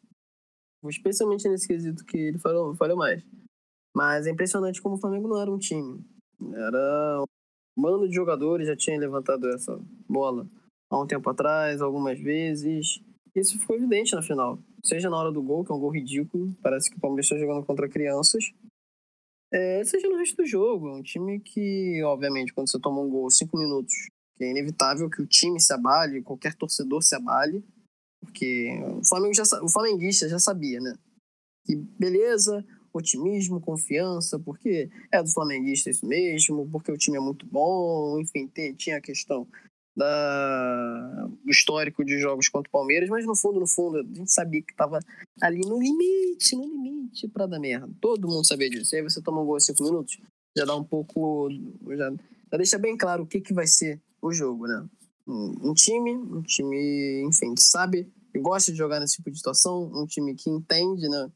[0.85, 3.23] Especialmente nesse quesito que ele falou, falou mais.
[3.95, 6.05] Mas é impressionante como o Flamengo não era um time.
[6.53, 7.23] Era
[7.77, 10.47] um bando de jogadores, já tinha levantado essa bola
[10.89, 13.01] há um tempo atrás, algumas vezes.
[13.35, 14.59] Isso ficou evidente na final.
[14.83, 17.37] Seja na hora do gol, que é um gol ridículo, parece que o Palmeiras está
[17.37, 18.53] jogando contra crianças.
[19.51, 23.09] É, seja no resto do jogo, é um time que, obviamente, quando você toma um
[23.09, 23.93] gol cinco minutos,
[24.38, 27.63] que é inevitável que o time se abale, qualquer torcedor se abale,
[28.21, 28.69] porque
[29.00, 30.95] o Flamengo já o flamenguista já sabia, né?
[31.65, 37.45] Que beleza, otimismo, confiança, porque é do flamenguista isso mesmo, porque o time é muito
[37.45, 39.47] bom, enfim, tinha a questão
[39.95, 44.32] da, do histórico de jogos contra o Palmeiras, mas no fundo, no fundo, a gente
[44.32, 45.00] sabia que estava
[45.41, 47.89] ali no limite, no limite para dar merda.
[48.00, 48.93] Todo mundo sabia disso.
[48.93, 50.19] E aí você toma um gol em cinco minutos,
[50.56, 51.50] já dá um pouco.
[51.89, 52.12] Já,
[52.52, 54.88] já deixa bem claro o que, que vai ser o jogo, né?
[55.27, 59.91] Um, time, um time, enfim, que sabe, que gosta de jogar nesse tipo de situação,
[59.93, 61.30] um time que entende, né?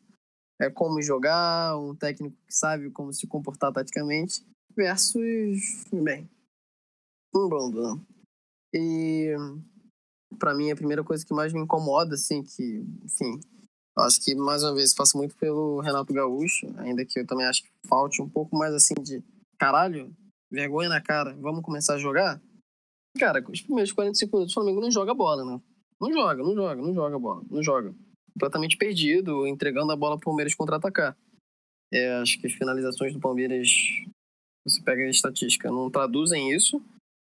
[0.61, 6.29] é, como jogar, um técnico que sabe como se comportar taticamente, versus, bem,
[7.35, 8.01] um bando, né?
[8.73, 9.35] E
[10.37, 13.39] para mim a primeira coisa que mais me incomoda, assim, que, enfim,
[13.97, 17.63] acho que mais uma vez passo muito pelo Renato Gaúcho, ainda que eu também acho
[17.63, 19.23] que falte um pouco mais assim de
[19.57, 20.15] caralho,
[20.49, 22.39] vergonha na cara, vamos começar a jogar?
[23.17, 25.61] Cara, os primeiros 45 minutos o Flamengo não joga bola, né?
[25.99, 27.93] Não joga, não joga, não joga bola, não joga
[28.33, 31.15] completamente perdido, entregando a bola para o Palmeiras contra-atacar.
[31.93, 33.69] É, acho que as finalizações do Palmeiras,
[34.65, 36.81] você pega a estatística, não traduzem isso,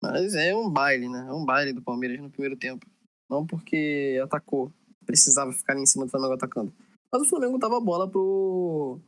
[0.01, 1.27] mas é um baile, né?
[1.29, 2.85] É um baile do Palmeiras no primeiro tempo.
[3.29, 4.71] Não porque atacou,
[5.05, 6.73] precisava ficar em cima do Flamengo atacando.
[7.11, 8.99] Mas o Flamengo dava a bola pro,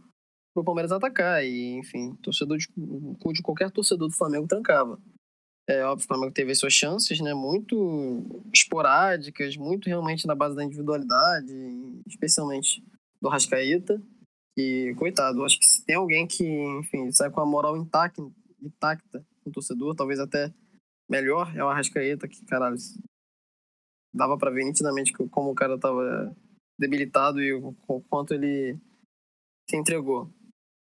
[0.53, 4.99] pro Palmeiras atacar e, enfim, torcedor de, de qualquer torcedor do Flamengo trancava.
[5.69, 7.32] É óbvio que o Flamengo teve suas chances, né?
[7.36, 11.53] Muito esporádicas, muito realmente na base da individualidade,
[12.08, 12.84] especialmente
[13.21, 14.01] do Rascaeta.
[14.58, 16.43] E, coitado, acho que se tem alguém que,
[16.79, 18.19] enfim, sai com a moral intacta,
[18.60, 20.51] intacta com torcedor, talvez até
[21.08, 22.75] melhor, é o Arrascaeta, que, caralho,
[24.12, 26.36] dava para ver nitidamente como o cara tava
[26.79, 27.73] debilitado e o
[28.10, 28.75] quanto ele
[29.69, 30.34] se entregou.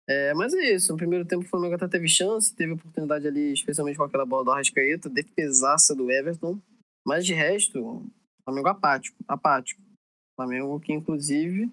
[0.08, 3.52] É, mas é isso, no primeiro tempo o Flamengo até teve chance, teve oportunidade ali,
[3.52, 6.60] especialmente com aquela bola do Arrascaeta, defesaça do Everton,
[7.06, 8.04] mas de resto,
[8.44, 9.80] Flamengo apático, apático.
[10.34, 11.70] Flamengo que, inclusive,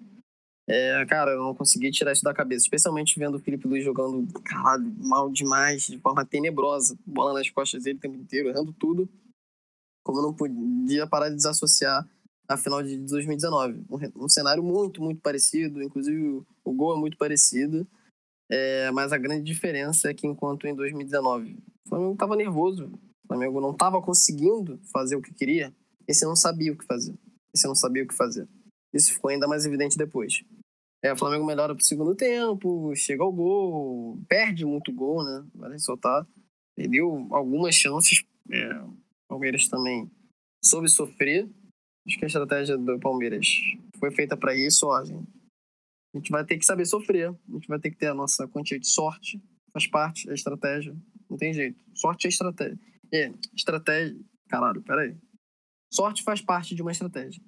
[0.68, 4.32] é, cara, eu não consegui tirar isso da cabeça, especialmente vendo o Felipe Luiz jogando,
[4.42, 9.08] caralho, mal demais, de forma tenebrosa, bola nas costas dele o tempo inteiro, errando tudo,
[10.04, 12.08] como eu não podia parar de desassociar
[12.48, 13.84] a final de 2019.
[13.90, 17.86] Um, um cenário muito, muito parecido, inclusive o, o gol é muito parecido,
[18.50, 22.86] é, mas a grande diferença é que enquanto em 2019 o Flamengo estava nervoso,
[23.24, 25.72] o Flamengo não estava conseguindo fazer o que queria,
[26.08, 27.14] esse não sabia o que fazer.
[27.54, 28.48] Esse não sabia o que fazer.
[28.92, 30.42] Isso ficou ainda mais evidente depois.
[31.02, 35.46] É, o Flamengo melhora pro segundo tempo, chega ao gol, perde muito gol, né?
[35.54, 36.26] Vale soltar.
[36.76, 38.24] Perdeu algumas chances.
[38.50, 38.96] É, o
[39.28, 40.10] Palmeiras também
[40.64, 41.48] soube sofrer.
[42.06, 43.46] Acho que a estratégia do Palmeiras
[43.98, 45.39] foi feita para isso, ó, gente
[46.14, 48.46] a gente vai ter que saber sofrer, a gente vai ter que ter a nossa
[48.48, 49.40] quantia de sorte,
[49.72, 50.96] faz parte da estratégia,
[51.28, 51.78] não tem jeito.
[51.94, 52.78] Sorte é estratégia.
[53.12, 54.18] É, estratégia.
[54.48, 55.16] Caralho, peraí.
[55.92, 57.40] Sorte faz parte de uma estratégia.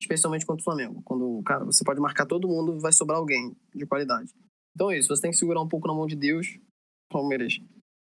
[0.00, 1.02] Especialmente contra o Flamengo.
[1.04, 4.32] Quando, cara, você pode marcar todo mundo, vai sobrar alguém de qualidade.
[4.74, 6.58] Então é isso, você tem que segurar um pouco na mão de Deus.
[7.10, 7.60] Palmeiras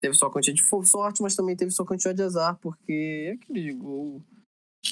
[0.02, 3.74] teve sua quantia de sorte, mas também teve sua quantia de azar, porque é aquele
[3.74, 4.24] gol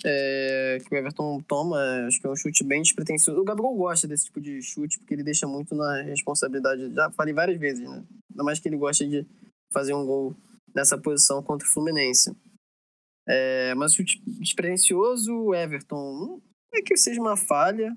[0.06, 1.78] é, que o Everton toma,
[2.08, 3.39] acho que é um chute bem despretensioso.
[3.39, 6.94] O Gabriel gosta desse tipo de chute, porque ele deixa muito na responsabilidade.
[6.94, 8.04] Já falei várias vezes, né?
[8.32, 9.26] Ainda mais que ele gosta de
[9.72, 10.36] fazer um gol
[10.76, 12.36] nessa posição contra o Fluminense.
[13.28, 16.41] É, mas chute despretensioso, o Everton, não
[16.74, 17.96] é que seja uma falha.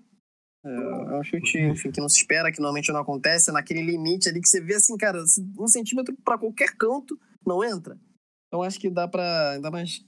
[0.65, 3.83] É, é um chute, enfim, que não se espera, que normalmente não acontece, é naquele
[3.83, 5.23] limite ali que você vê assim, cara,
[5.59, 7.99] um centímetro para qualquer canto não entra.
[8.47, 10.05] Então acho que dá para ainda mais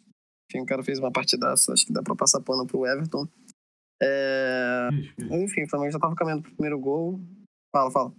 [0.48, 3.28] enfim, o cara fez uma partidaça, acho que dá pra passar pano pro Everton.
[4.02, 4.88] É...
[5.30, 7.20] Enfim, o Flamengo já tava caminhando pro primeiro gol.
[7.72, 8.12] Fala, fala.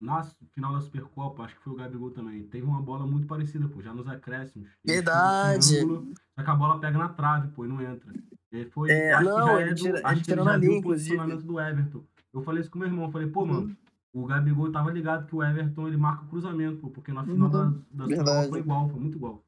[0.00, 2.42] Nossa, final da Supercopa, acho que foi o Gabigol também.
[2.48, 4.68] Teve uma bola muito parecida, pô, já nos acréscimos.
[4.84, 5.78] Verdade.
[5.80, 8.12] Ângulo, Só que a bola pega na trave, pô, e não entra.
[8.52, 10.44] E foi, É, acho não, que já ele é do, tira- acho ele que na
[10.44, 11.46] já viu linha, o posicionamento inclusive.
[11.54, 12.04] do Everton.
[12.34, 13.46] Eu falei isso com meu irmão, eu falei, pô, Uhum.
[13.46, 13.76] mano,
[14.12, 17.48] o Gabigol tava ligado que o Everton ele marca o cruzamento, pô, porque na final
[17.48, 18.40] Uhum, da, da Super verdade.
[18.42, 19.43] Bowl foi igual, foi muito igual.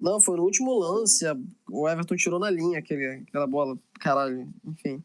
[0.00, 1.24] Não, foi no último lance.
[1.70, 3.78] O Everton tirou na linha aquele, aquela bola.
[4.00, 5.02] Caralho, enfim.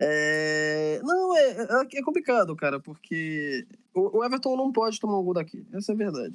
[0.00, 5.34] É, Não, é, é, é complicado, cara, porque o, Everton não pode tomar um gol
[5.34, 5.66] daqui.
[5.72, 6.34] Essa é a verdade.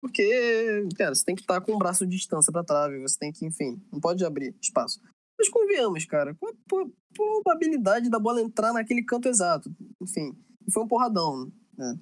[0.00, 3.32] Porque, cara, você tem que estar com o braço de distância pra trave, você tem
[3.32, 5.00] que, enfim, não pode abrir espaço.
[5.38, 9.70] Mas convenhamos, cara, qual a probabilidade da bola entrar naquele canto exato?
[10.00, 10.34] Enfim,
[10.72, 11.98] foi um porradão, né?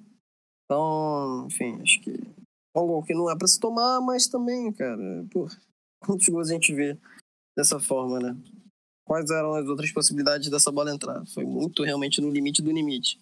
[0.65, 2.13] Então, enfim, acho que
[2.83, 4.97] um gol que não é pra se tomar, mas também, cara,
[5.31, 5.47] pô,
[6.01, 6.99] quantos gols a gente vê
[7.57, 8.37] dessa forma, né?
[9.07, 11.25] Quais eram as outras possibilidades dessa bola entrar?
[11.27, 13.21] Foi muito realmente no limite do limite.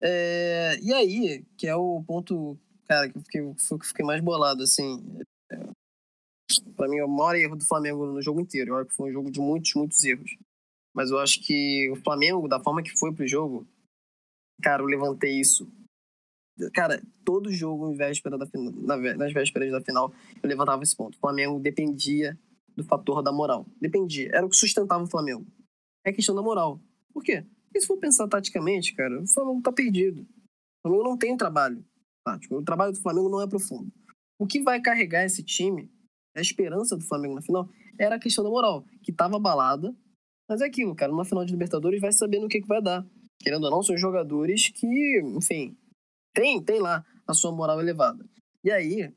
[0.00, 5.02] É, e aí, que é o ponto, cara, que fiquei, fiquei mais bolado, assim.
[5.50, 5.56] É,
[6.76, 8.72] pra mim, é o maior erro do Flamengo no jogo inteiro.
[8.72, 10.36] Eu acho que foi um jogo de muitos, muitos erros.
[10.94, 13.66] Mas eu acho que o Flamengo, da forma que foi pro jogo,
[14.62, 15.70] cara, eu levantei isso
[16.72, 21.16] Cara, todo jogo em véspera da na nas vésperas da final, eu levantava esse ponto.
[21.16, 22.38] O Flamengo dependia
[22.76, 23.66] do fator da moral.
[23.80, 24.30] Dependia.
[24.32, 25.46] Era o que sustentava o Flamengo.
[26.04, 26.80] É questão da moral.
[27.12, 27.44] Por quê?
[27.64, 30.22] Porque se for pensar taticamente, cara, o Flamengo tá perdido.
[30.22, 31.84] O Flamengo não tem trabalho
[32.24, 32.56] tático.
[32.56, 33.90] O trabalho do Flamengo não é profundo.
[34.38, 35.90] O que vai carregar esse time,
[36.36, 39.94] a esperança do Flamengo na final, era a questão da moral, que tava abalada.
[40.48, 43.04] Mas é aquilo, cara, numa final de Libertadores vai saber no que, que vai dar.
[43.40, 45.76] Querendo ou não, são jogadores que, enfim,
[46.38, 48.24] tem, tem lá a sua moral elevada.
[48.62, 49.12] E aí,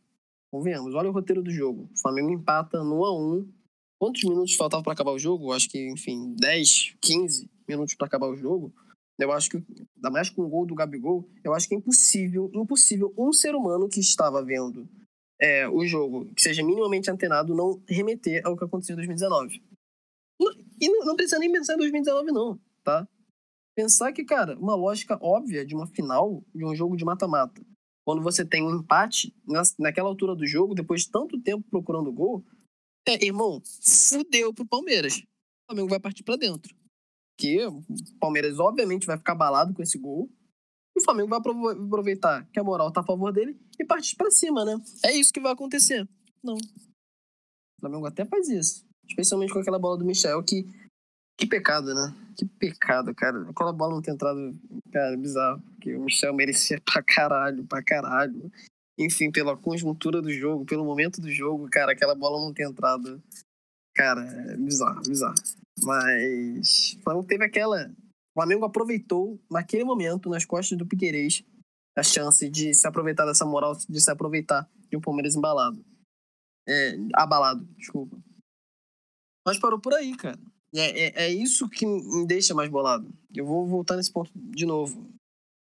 [0.52, 1.88] convenhamos, olha o roteiro do jogo.
[1.94, 3.54] O Flamengo empata no 1 a 1
[4.00, 5.54] Quantos minutos faltavam para acabar o jogo?
[5.54, 8.74] Acho que, enfim, 10, 15 minutos para acabar o jogo.
[9.20, 12.50] Eu acho que, ainda mais com o gol do Gabigol, eu acho que é impossível,
[12.56, 14.90] impossível um ser humano que estava vendo
[15.40, 19.62] é, o jogo, que seja minimamente antenado, não remeter ao que aconteceu em 2019.
[20.40, 20.52] Não-
[20.82, 23.08] E não, não precisa nem pensar em 2019, não, tá?
[23.76, 27.62] Pensar que, cara, uma lógica óbvia de uma final de um jogo de mata-mata.
[28.06, 32.12] Quando você tem um empate na, naquela altura do jogo, depois de tanto tempo procurando
[32.12, 32.44] gol,
[33.08, 35.18] é, irmão, fudeu pro Palmeiras.
[35.20, 36.76] O Flamengo vai partir pra dentro.
[37.40, 37.82] Que o
[38.20, 40.30] Palmeiras, obviamente, vai ficar abalado com esse gol.
[40.96, 44.16] E o Flamengo vai aprov- aproveitar que a moral tá a favor dele e partir
[44.18, 44.80] pra cima, né?
[45.06, 46.08] É isso que vai acontecer.
[46.44, 46.56] Não.
[46.56, 48.86] O Flamengo até faz isso.
[49.08, 50.66] Especialmente com aquela bola do Michel, que.
[51.40, 52.14] Que pecado, né?
[52.38, 53.50] Que pecado, cara.
[53.50, 54.56] Aquela bola não ter entrado,
[54.92, 55.62] cara, bizarro.
[55.62, 58.52] Porque o Michel merecia pra caralho, pra caralho.
[58.98, 63.22] Enfim, pela conjuntura do jogo, pelo momento do jogo, cara, aquela bola não ter entrado.
[63.96, 65.36] Cara, é bizarro, bizarro.
[65.84, 66.96] Mas.
[67.00, 67.88] O Flamengo teve aquela.
[67.88, 71.44] O Flamengo aproveitou, naquele momento, nas costas do Piquerez,
[71.98, 75.84] a chance de se aproveitar dessa moral, de se aproveitar de um Palmeiras embalado.
[76.68, 78.18] É, abalado, desculpa.
[79.46, 80.40] Mas parou por aí, cara.
[80.74, 83.12] E É, é, é isso que me deixa mais bolado.
[83.34, 85.10] Eu vou voltar nesse ponto de novo.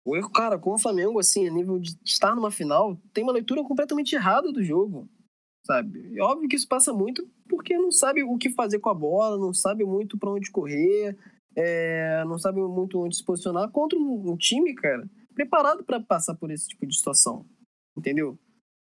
[0.06, 3.32] O erro, cara, com o Flamengo, assim, a nível de estar numa final, tem uma
[3.32, 5.08] leitura completamente errada do jogo,
[5.66, 6.14] sabe?
[6.14, 9.38] É óbvio que isso passa muito porque não sabe o que fazer com a bola,
[9.38, 11.16] não sabe muito pra onde correr,
[11.56, 16.34] é, não sabe muito onde se posicionar contra um, um time, cara, preparado pra passar
[16.34, 17.46] por esse tipo de situação,
[17.96, 18.38] entendeu?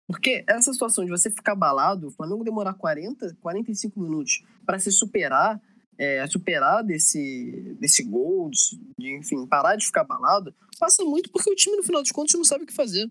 [0.07, 4.91] Porque essa situação de você ficar abalado, o Flamengo demorar 40, 45 minutos pra se
[4.91, 5.61] superar,
[5.99, 8.79] é, superar desse, desse gol, de,
[9.17, 12.45] enfim, parar de ficar abalado, passa muito porque o time, no final de contas, não
[12.45, 13.11] sabe o que fazer.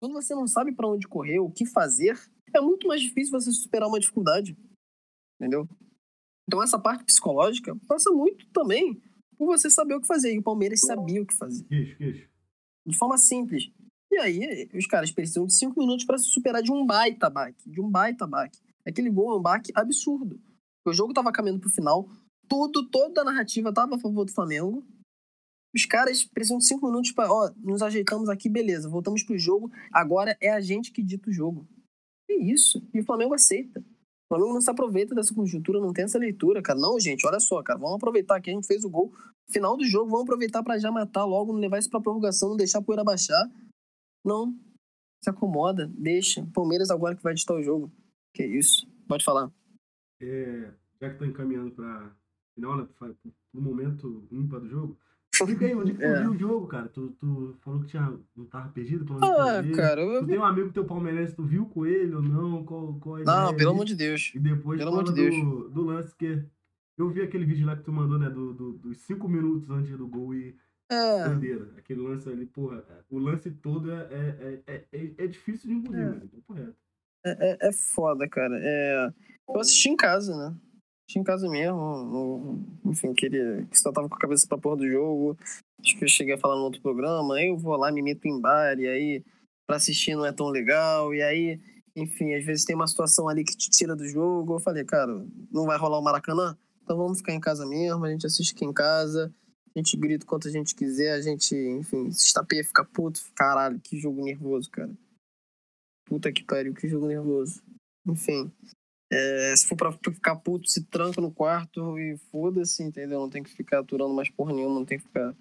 [0.00, 2.16] Quando você não sabe pra onde correr, o que fazer,
[2.54, 4.56] é muito mais difícil você superar uma dificuldade.
[5.40, 5.68] Entendeu?
[6.46, 9.02] Então essa parte psicológica passa muito também
[9.36, 10.34] por você saber o que fazer.
[10.34, 11.64] E o Palmeiras sabia o que fazer.
[11.64, 12.28] Queixo, queixo.
[12.86, 13.70] De forma simples.
[14.10, 17.68] E aí, os caras precisam de cinco minutos para se superar de um baita baque.
[17.68, 18.58] De um baita baque.
[18.86, 20.40] Aquele gol é um baque absurdo.
[20.86, 22.08] O jogo tava caminhando pro final.
[22.48, 24.84] Tudo, toda a narrativa tava a favor do Flamengo.
[25.74, 29.70] Os caras precisam de cinco minutos para, ó, nos ajeitamos aqui, beleza, voltamos pro jogo.
[29.92, 31.68] Agora é a gente que dita o jogo.
[32.26, 32.82] Que isso?
[32.92, 33.80] E o Flamengo aceita.
[33.80, 36.78] O Flamengo não se aproveita dessa conjuntura, não tem essa leitura, cara.
[36.78, 39.12] Não, gente, olha só, cara, vamos aproveitar que a gente fez o gol.
[39.50, 42.56] Final do jogo, vamos aproveitar para já matar logo, não levar isso pra prorrogação, não
[42.56, 43.50] deixar a poeira baixar.
[44.24, 44.54] Não.
[45.24, 46.46] Se acomoda, deixa.
[46.52, 47.90] Palmeiras agora que vai ditar o jogo.
[48.34, 48.86] Que isso.
[49.06, 49.50] Pode falar.
[50.20, 52.14] É, já que tá encaminhando pra
[52.58, 53.08] final, né, pra-
[53.52, 54.98] pro momento ímpar do jogo,
[55.32, 56.22] explica aí onde que tu É.
[56.22, 56.88] viu o jogo, cara.
[56.88, 59.76] Tu, tu falou que tinha, não tava perdido, pelo Ah, quer ver.
[59.76, 62.64] cara, eu Tu tem um amigo teu palmeirense, tu viu com ele ou não?
[62.64, 64.32] Qual, qual Não, pelo amor de Deus.
[64.34, 65.34] E depois Pelo amor de Deus.
[65.36, 66.42] do, do lance que
[66.96, 69.96] eu vi aquele vídeo lá que tu mandou, né, do, do- dos cinco minutos antes
[69.96, 70.56] do gol e
[70.90, 71.28] É.
[71.28, 71.68] doideira.
[71.78, 76.00] Aquele lance ali, porra, o lance todo é, é, é, é, é difícil de engolir,
[76.00, 76.04] É.
[76.48, 76.74] mano.
[77.24, 78.58] É, é, é foda, cara.
[78.60, 79.12] É...
[79.48, 80.56] Eu assisti em casa, né?
[81.16, 82.62] Em casa mesmo.
[82.84, 83.66] enfim, queria.
[83.72, 85.38] Só tava com a cabeça pra porra do jogo.
[85.80, 87.40] Acho que eu cheguei a falar no outro programa.
[87.42, 89.24] Eu vou lá, me meto em bar, e aí
[89.66, 91.14] pra assistir não é tão legal.
[91.14, 91.60] E aí,
[91.96, 94.54] enfim, às vezes tem uma situação ali que te tira do jogo.
[94.56, 96.56] Eu falei, cara, não vai rolar o Maracanã?
[96.82, 99.30] Então vamos ficar em casa mesmo, a gente assiste aqui em casa,
[99.76, 103.20] a gente grita quanto a gente quiser, a gente, enfim, se estapeia, fica puto.
[103.34, 104.90] Caralho, que jogo nervoso, cara.
[106.06, 107.62] Puta que pariu, que jogo nervoso.
[108.06, 108.50] Enfim.
[109.10, 113.20] É, se for pra ficar puto, se tranca no quarto e foda-se, entendeu?
[113.20, 115.34] Não tem que ficar aturando mais porra nenhuma, não tem que ficar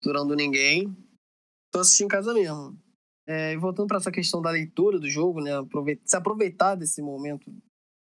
[0.00, 0.96] aturando ninguém.
[1.70, 2.78] Tô assistindo em casa mesmo.
[3.26, 5.52] É, e voltando para essa questão da leitura do jogo, né?
[6.04, 7.52] se aproveitar desse momento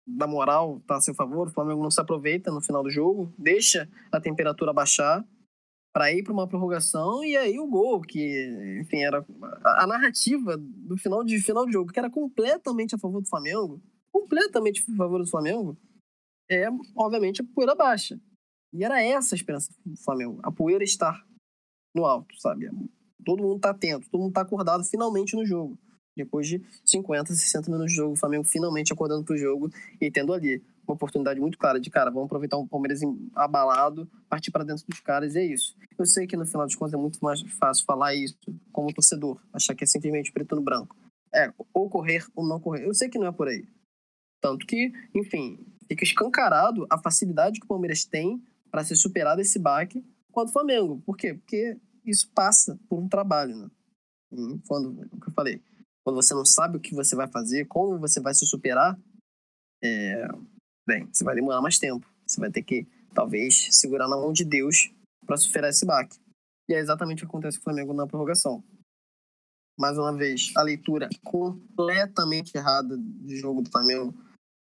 [0.06, 3.32] da moral tá a seu favor, o Flamengo não se aproveita no final do jogo,
[3.38, 5.24] deixa a temperatura baixar
[5.94, 9.24] para ir para uma prorrogação e aí o gol, que, enfim, era
[9.64, 13.80] a narrativa do final de final de jogo, que era completamente a favor do Flamengo,
[14.14, 15.76] completamente a favor do Flamengo,
[16.48, 18.20] é, obviamente, a poeira baixa.
[18.72, 21.26] E era essa a esperança do Flamengo, a poeira estar
[21.92, 22.70] no alto, sabe?
[23.24, 25.76] Todo mundo tá atento, todo mundo tá acordado finalmente no jogo.
[26.16, 29.68] Depois de 50, 60 minutos de jogo, o Flamengo finalmente acordando pro jogo
[30.00, 33.00] e tendo ali uma oportunidade muito clara de, cara, vamos aproveitar um Palmeiras
[33.34, 35.76] abalado, partir para dentro dos caras e é isso.
[35.98, 38.36] Eu sei que no final das contas é muito mais fácil falar isso
[38.70, 40.94] como torcedor, achar que é simplesmente preto no branco.
[41.34, 42.86] É, ou correr ou não correr.
[42.86, 43.66] Eu sei que não é por aí.
[44.44, 49.58] Tanto que, enfim, fica escancarado a facilidade que o Palmeiras tem para ser superado esse
[49.58, 51.00] baque contra o Flamengo.
[51.06, 51.32] Por quê?
[51.32, 53.70] Porque isso passa por um trabalho, né?
[54.68, 55.62] quando, o que eu falei,
[56.04, 59.00] quando você não sabe o que você vai fazer, como você vai se superar,
[59.82, 60.28] é,
[60.86, 62.06] bem, você vai demorar mais tempo.
[62.26, 64.92] Você vai ter que, talvez, segurar na mão de Deus
[65.24, 66.18] para superar esse baque.
[66.68, 68.62] E é exatamente o que acontece com o Flamengo na prorrogação.
[69.78, 74.12] Mais uma vez, a leitura completamente errada de jogo do Flamengo.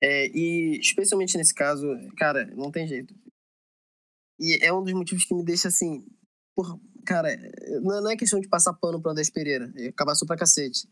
[0.02, 1.88] É, e especialmente nesse caso,
[2.18, 3.16] cara, não tem jeito.
[4.40, 6.06] E é um dos motivos que me deixa assim.
[6.56, 7.30] Porra, cara,
[7.82, 9.74] não é questão de passar pano pro Andrés Pereira.
[9.90, 10.88] Acabar só pra cacete.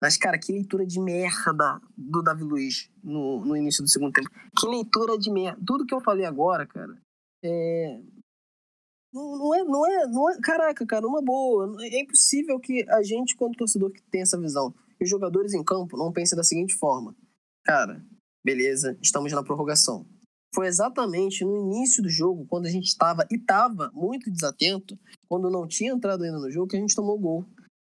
[0.00, 4.28] Mas, cara, que leitura de merda do Davi Luiz no, no início do segundo tempo.
[4.56, 5.60] Que leitura de merda.
[5.66, 7.00] Tudo que eu falei agora, cara,
[7.42, 8.00] é.
[9.12, 10.40] Não, não é, não é, não é.
[10.40, 11.82] Caraca, cara, uma boa.
[11.82, 15.64] É impossível que a gente, quando torcedor, que tem essa visão, e os jogadores em
[15.64, 17.16] campo não pensem da seguinte forma:
[17.64, 18.04] cara,
[18.46, 20.06] beleza, estamos na prorrogação.
[20.54, 24.96] Foi exatamente no início do jogo, quando a gente estava e estava muito desatento,
[25.28, 27.44] quando não tinha entrado ainda no jogo, que a gente tomou o gol.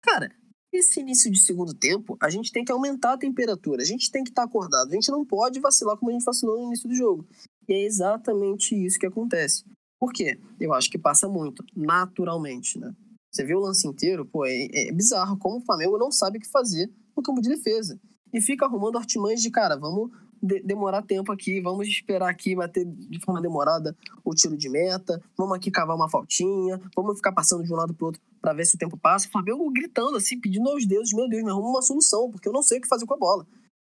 [0.02, 0.36] Cara,
[0.74, 4.24] esse início de segundo tempo, a gente tem que aumentar a temperatura, a gente tem
[4.24, 6.90] que estar tá acordado, a gente não pode vacilar como a gente vacilou no início
[6.90, 7.28] do jogo.
[7.68, 9.64] E é exatamente isso que acontece.
[10.00, 10.40] Por quê?
[10.60, 12.92] Eu acho que passa muito, naturalmente, né?
[13.32, 16.42] Você vê o lance inteiro, pô, é, é bizarro como o Flamengo não sabe o
[16.42, 18.00] que fazer no campo de defesa.
[18.34, 20.10] E fica arrumando artimanhas de, cara, vamos
[20.42, 25.22] de demorar tempo aqui, vamos esperar aqui bater de forma demorada o tiro de meta,
[25.38, 28.66] vamos aqui cavar uma faltinha, vamos ficar passando de um lado pro outro para ver
[28.66, 29.28] se o tempo passa.
[29.28, 32.54] O Flamengo gritando assim, pedindo aos deuses, meu Deus, me arruma uma solução, porque eu
[32.54, 33.46] não sei o que fazer com a bola.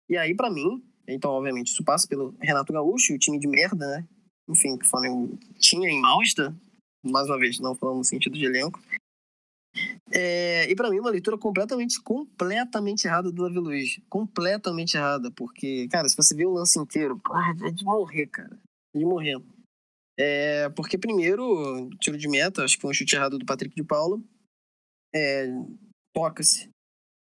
[0.08, 3.86] E aí, para mim, então, obviamente, isso passa pelo Renato Gaúcho, o time de merda,
[3.86, 4.08] né?
[4.48, 6.54] Enfim, que o Flamengo tinha em Malsta,
[7.04, 8.80] mais uma vez, não falando no sentido de elenco.
[10.12, 14.00] É, e para mim, uma leitura completamente, completamente errada do Davi Luiz.
[14.08, 17.20] Completamente errada, porque, cara, se você vê o lance inteiro,
[17.64, 18.58] é de morrer, cara.
[18.94, 19.40] É de morrer.
[20.18, 23.84] É, porque, primeiro, tiro de meta, acho que foi um chute errado do Patrick de
[23.84, 24.22] Paulo.
[25.14, 25.46] É,
[26.12, 26.68] Toca-se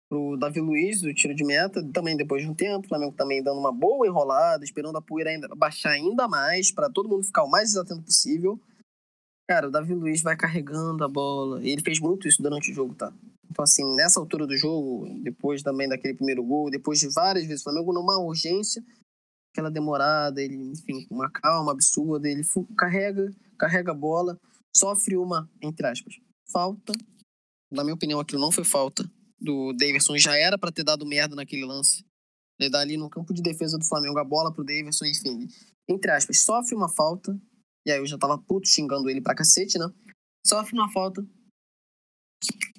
[0.09, 3.43] pro Davi Luiz, do tiro de meta, também depois de um tempo, o Flamengo também
[3.43, 7.43] dando uma boa enrolada, esperando a poeira ainda baixar ainda mais, para todo mundo ficar
[7.43, 8.59] o mais desatento possível.
[9.49, 11.67] Cara, o Davi Luiz vai carregando a bola.
[11.67, 13.11] Ele fez muito isso durante o jogo, tá?
[13.49, 17.61] Então, assim, nessa altura do jogo, depois também daquele primeiro gol, depois de várias vezes,
[17.61, 18.79] o Flamengo numa urgência,
[19.51, 22.43] aquela demorada, ele, enfim, uma calma absurda, ele
[22.77, 23.27] carrega,
[23.57, 24.39] carrega a bola,
[24.77, 26.13] sofre uma, entre aspas,
[26.53, 26.93] falta.
[27.71, 29.03] Na minha opinião, aquilo não foi falta
[29.41, 32.05] do Davidson, já era para ter dado merda naquele lance.
[32.59, 35.47] Ele dá ali no campo de defesa do Flamengo a bola pro Davidson, enfim,
[35.87, 37.35] entre aspas, sofre uma falta,
[37.85, 39.91] e aí eu já tava puto xingando ele pra cacete, né?
[40.45, 41.25] Sofre uma falta.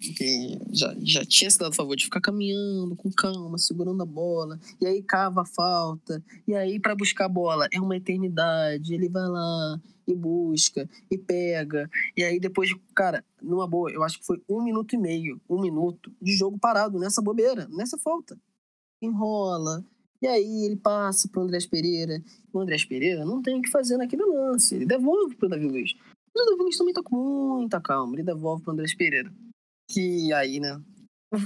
[0.00, 4.58] Que já, já tinha se dado favor de ficar caminhando com calma, segurando a bola.
[4.80, 6.24] E aí cava a falta.
[6.48, 8.94] E aí, para buscar a bola, é uma eternidade.
[8.94, 11.88] Ele vai lá e busca e pega.
[12.16, 15.60] E aí, depois, cara, numa boa, eu acho que foi um minuto e meio, um
[15.60, 18.38] minuto de jogo parado nessa bobeira, nessa falta.
[19.02, 19.84] Enrola,
[20.22, 22.22] e aí ele passa pro Andrés Pereira.
[22.52, 24.74] O Andrés Pereira não tem o que fazer naquele lance.
[24.74, 25.94] Ele devolve pro Davi Luiz.
[26.34, 27.16] Mas o Davi Luiz também tá com
[27.58, 28.14] muita calma.
[28.14, 29.32] Ele devolve pro Andrés Pereira.
[29.90, 30.80] Que aí, né?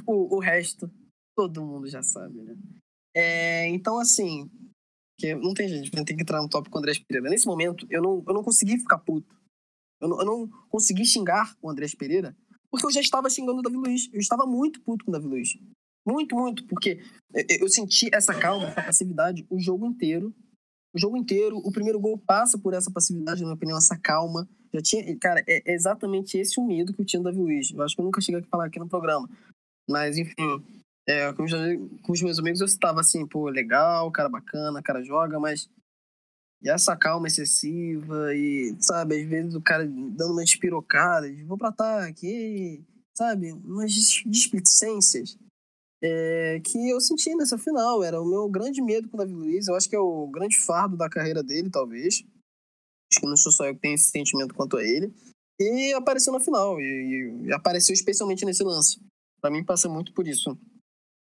[0.07, 0.91] O, o resto,
[1.37, 2.57] todo mundo já sabe, né?
[3.17, 4.51] É, então, assim,
[5.19, 7.31] que não tem gente, tem que entrar no tópico com o André Pereira.
[7.31, 9.35] Nesse momento, eu não, eu não consegui ficar puto.
[10.01, 12.37] Eu não, eu não consegui xingar o André Pereira,
[12.71, 14.11] porque eu já estava xingando o Davi Luiz.
[14.13, 15.57] Eu estava muito puto com o Davi Luiz.
[16.07, 17.01] Muito, muito, porque
[17.61, 20.35] eu senti essa calma, essa passividade o jogo inteiro.
[20.95, 24.49] O jogo inteiro, o primeiro gol passa por essa passividade, na minha opinião, essa calma.
[24.73, 27.71] Já tinha, cara, é, exatamente esse o medo que eu tinha do Davi Luiz.
[27.71, 29.29] Eu acho que eu nunca cheguei a falar aqui no programa.
[29.89, 30.63] Mas, enfim,
[31.07, 31.51] é, com, os,
[32.03, 35.69] com os meus amigos eu estava assim, pô, legal, cara bacana, cara joga, mas
[36.63, 41.69] e essa calma excessiva e, sabe, às vezes o cara dando uma espirocada, vou pra
[41.69, 42.83] ataque,
[43.15, 43.93] sabe, umas
[44.25, 45.37] displicências
[46.05, 48.05] é, que eu senti nessa final.
[48.05, 49.67] Era o meu grande medo com o Davi Luiz.
[49.67, 52.23] Eu acho que é o grande fardo da carreira dele, talvez.
[53.11, 55.15] Acho que não sou só eu que tenho esse sentimento quanto a ele.
[55.59, 56.79] E apareceu na final.
[56.79, 59.01] E, e apareceu especialmente nesse lance.
[59.41, 60.59] Para mim, passa muito por isso.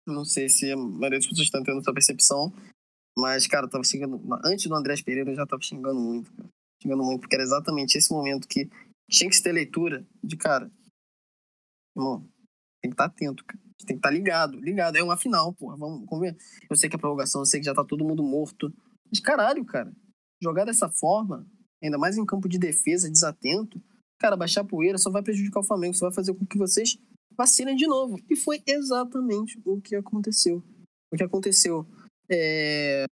[0.07, 2.53] Não sei se a maioria das pessoas está tendo essa percepção.
[3.17, 4.21] Mas, cara, tava xingando.
[4.45, 6.49] Antes do Andrés Pereira, eu já tava xingando muito, cara.
[6.83, 8.69] Xingando muito, porque era exatamente esse momento que
[9.11, 10.71] tinha que ter leitura de, cara.
[11.97, 12.21] Irmão,
[12.83, 14.97] tem que estar tá atento, cara tem que estar tá ligado, ligado.
[14.97, 15.77] É uma final, porra.
[15.77, 16.37] Vamos, ver.
[16.69, 18.73] Eu sei que é prorrogação, eu sei que já tá todo mundo morto.
[19.11, 19.93] Mas caralho, cara.
[20.43, 21.47] Jogar dessa forma,
[21.83, 23.83] ainda mais em campo de defesa, desatento,
[24.19, 26.99] cara, baixar poeira só vai prejudicar o Flamengo, só vai fazer com que vocês
[27.37, 28.19] vacilem de novo.
[28.29, 30.63] E foi exatamente o que aconteceu.
[31.13, 31.87] O que aconteceu.
[32.31, 33.05] É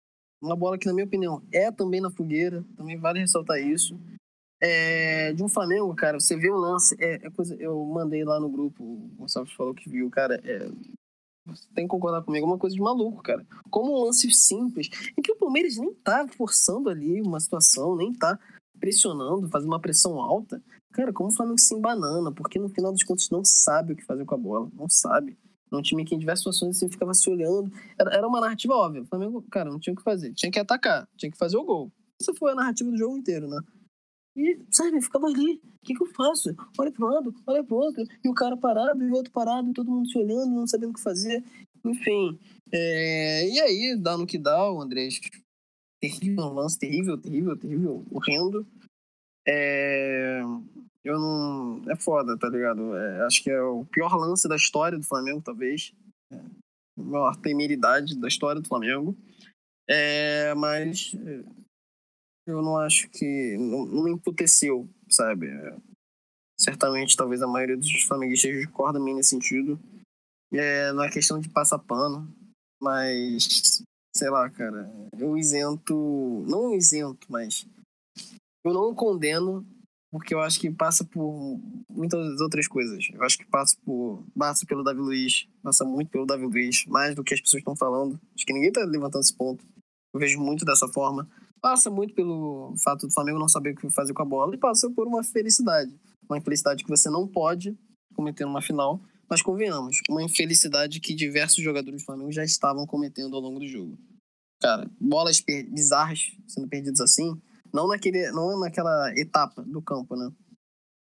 [0.43, 3.99] uma bola que, na minha opinião, é também na fogueira, também vale ressaltar isso
[4.61, 8.41] é, de um Flamengo, cara, você vê o lance, é, é, coisa, eu mandei lá
[8.41, 10.69] no grupo, o Gonçalves falou que viu, cara, é,
[11.47, 13.47] você tem que concordar comigo, é uma coisa de maluco, cara.
[13.71, 18.13] Como um lance simples, em que o Palmeiras nem tá forçando ali uma situação, nem
[18.13, 18.39] tá
[18.81, 23.05] pressionando, fazendo uma pressão alta, cara, como o Flamengo se embanana, porque no final dos
[23.05, 25.37] contos não sabe o que fazer com a bola, não sabe.
[25.71, 27.73] É um time que em diversas situações assim, ficava se olhando.
[27.99, 29.03] Era, era uma narrativa óbvia.
[29.03, 30.33] O Flamengo, cara, não tinha o que fazer.
[30.33, 31.91] Tinha que atacar, tinha que fazer o gol.
[32.21, 33.61] Essa foi a narrativa do jogo inteiro, né?
[34.37, 35.55] E, sabe, ficava ali.
[35.55, 36.55] O que, que eu faço?
[36.79, 38.05] Olha para um lado, olha para o outro.
[38.23, 40.91] E o cara parado, e o outro parado, e todo mundo se olhando, não sabendo
[40.91, 41.43] o que fazer.
[41.85, 42.39] Enfim.
[42.71, 43.49] É...
[43.49, 45.19] E aí, dá no que dá, o Andrés.
[46.03, 48.67] Terrível, um lance terrível, terrível, terrível, horrendo.
[49.49, 50.43] É...
[51.03, 51.83] Eu não.
[51.89, 52.97] É foda, tá ligado?
[52.97, 55.95] É, acho que é o pior lance da história do Flamengo, talvez.
[56.33, 56.37] É.
[56.37, 59.17] A maior temeridade da história do Flamengo.
[59.89, 61.15] É, mas
[62.47, 63.57] eu não acho que.
[63.59, 65.49] Não, não emputeceu, sabe?
[66.59, 69.79] Certamente, talvez a maioria dos flamenguistas discorda mim nesse sentido.
[70.53, 72.33] É, não é questão de passar pano,
[72.81, 73.83] mas.
[74.17, 74.91] Sei lá, cara.
[75.19, 76.45] Eu isento.
[76.49, 77.67] Não isento, mas.
[78.65, 79.65] Eu não condeno,
[80.11, 83.09] porque eu acho que passa por muitas outras coisas.
[83.13, 84.25] Eu acho que passa por.
[84.39, 85.49] Passa pelo Davi Luiz.
[85.63, 88.19] Passa muito pelo Davi Luiz, mais do que as pessoas estão falando.
[88.35, 89.65] Acho que ninguém tá levantando esse ponto.
[90.15, 91.29] Eu vejo muito dessa forma
[91.61, 94.59] passa muito pelo fato do Flamengo não saber o que fazer com a bola e
[94.59, 95.95] passa por uma felicidade.
[96.29, 97.77] Uma infelicidade que você não pode
[98.15, 103.35] cometer numa final, mas convenhamos, uma infelicidade que diversos jogadores do Flamengo já estavam cometendo
[103.35, 103.99] ao longo do jogo.
[104.61, 107.39] Cara, bolas bizarras sendo perdidas assim,
[107.73, 110.33] não naquele, não naquela etapa do campo, né?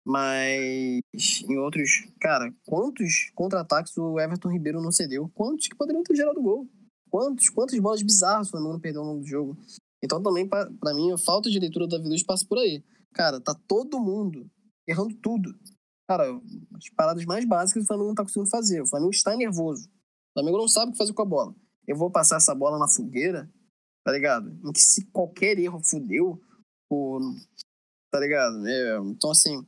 [0.05, 1.01] Mas
[1.47, 5.29] em outros, cara, quantos contra-ataques o Everton Ribeiro não cedeu?
[5.33, 6.67] Quantos que poderiam ter gerado gol?
[7.09, 9.57] Quantos, quantas bolas bizarras o Flamengo perdeu ao longo do jogo?
[10.03, 12.83] Então também, para mim, a falta de leitura Davi Luiz passa por aí.
[13.13, 14.49] Cara, tá todo mundo
[14.87, 15.53] errando tudo.
[16.07, 16.25] Cara,
[16.75, 18.81] as paradas mais básicas o Flamengo não tá conseguindo fazer.
[18.81, 19.87] O Flamengo está nervoso.
[19.87, 21.55] O Flamengo não sabe o que fazer com a bola.
[21.87, 23.51] Eu vou passar essa bola na fogueira,
[24.03, 24.49] tá ligado?
[24.63, 26.41] Em que se qualquer erro fudeu,
[26.89, 27.19] o...
[28.11, 28.65] tá ligado?
[28.67, 29.65] É, então, assim,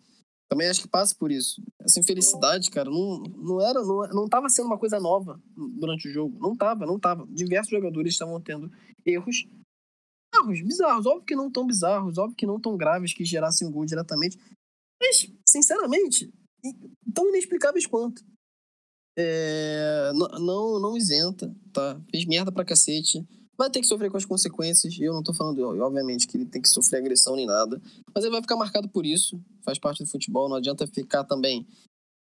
[0.49, 1.61] também acho que passa por isso.
[1.79, 5.39] Essa infelicidade, cara, não, não era, não, não tava sendo uma coisa nova
[5.79, 6.37] durante o jogo.
[6.39, 7.25] Não tava, não tava.
[7.27, 8.71] Diversos jogadores estavam tendo
[9.05, 9.47] erros
[10.31, 11.05] bizarros, bizarros.
[11.05, 14.39] Óbvio que não tão bizarros, óbvio que não tão graves que gerassem gol diretamente.
[14.99, 16.31] Mas, sinceramente,
[17.13, 18.23] tão inexplicáveis quanto.
[19.17, 21.99] É, não, não isenta, tá?
[22.11, 23.25] Fez merda pra cacete.
[23.57, 24.97] Vai ter que sofrer com as consequências.
[24.99, 27.81] Eu não tô falando, obviamente, que ele tem que sofrer agressão nem nada.
[28.13, 29.39] Mas ele vai ficar marcado por isso.
[29.63, 30.49] Faz parte do futebol.
[30.49, 31.67] Não adianta ficar também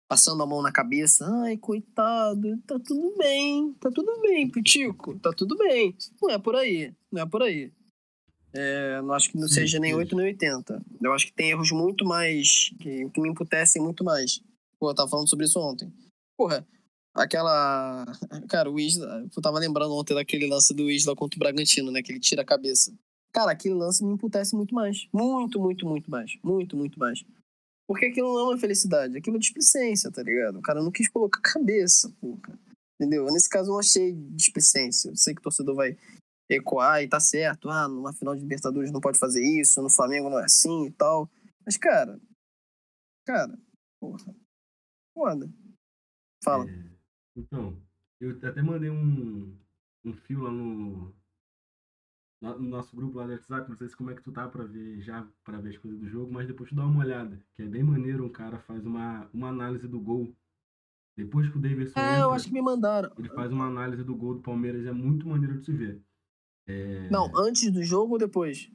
[0.09, 1.27] passando a mão na cabeça.
[1.43, 5.97] Ai, coitado, tá tudo bem, tá tudo bem, Pitico, tá tudo bem.
[6.23, 7.73] Não é por aí, não é por aí.
[8.53, 10.83] É, não acho que não seja nem 8 nem 80.
[11.03, 12.71] Eu acho que tem erros muito mais.
[12.81, 14.41] que, que me emputecem muito mais.
[14.79, 15.93] Pô, eu tava falando sobre isso ontem.
[16.37, 16.67] Porra,
[17.15, 18.05] aquela.
[18.49, 19.27] Cara, o Isla.
[19.35, 22.03] Eu tava lembrando ontem daquele lance do Isla contra o Bragantino, né?
[22.03, 22.93] Que ele tira a cabeça.
[23.33, 25.07] Cara, aquele lance me emputece muito mais.
[25.13, 26.39] Muito, muito, muito mais.
[26.43, 27.23] Muito, muito mais.
[27.87, 30.59] Porque aquilo não é uma felicidade, aquilo é displicência, tá ligado?
[30.59, 32.59] O cara não quis colocar a cabeça, porra.
[32.99, 33.27] Entendeu?
[33.27, 35.11] Nesse caso eu não achei displicência.
[35.11, 35.97] Eu sei que o torcedor vai
[36.49, 37.69] ecoar e tá certo.
[37.69, 40.91] Ah, numa final de Libertadores não pode fazer isso, no Flamengo não é assim e
[40.93, 41.31] tal.
[41.65, 42.21] Mas, cara,
[43.25, 43.59] cara,
[44.01, 44.35] porra,
[45.15, 45.51] foda.
[46.45, 46.69] Fala.
[46.71, 46.91] É,
[47.37, 47.83] então,
[48.21, 49.59] eu até mandei um,
[50.05, 51.15] um fio lá no,
[52.41, 54.65] no nosso grupo lá do WhatsApp, não sei se como é que tu tá pra
[54.65, 57.63] ver já, pra ver as coisas do jogo, mas depois tu dá uma olhada, que
[57.63, 60.35] é bem maneiro, um cara faz uma, uma análise do gol.
[61.17, 63.11] Depois que o Davidson É, entra, eu acho que me mandaram.
[63.19, 66.03] ele faz uma análise do gol do Palmeiras, é muito maneiro de se ver.
[66.69, 68.71] É, Não, antes do jogo ou depois?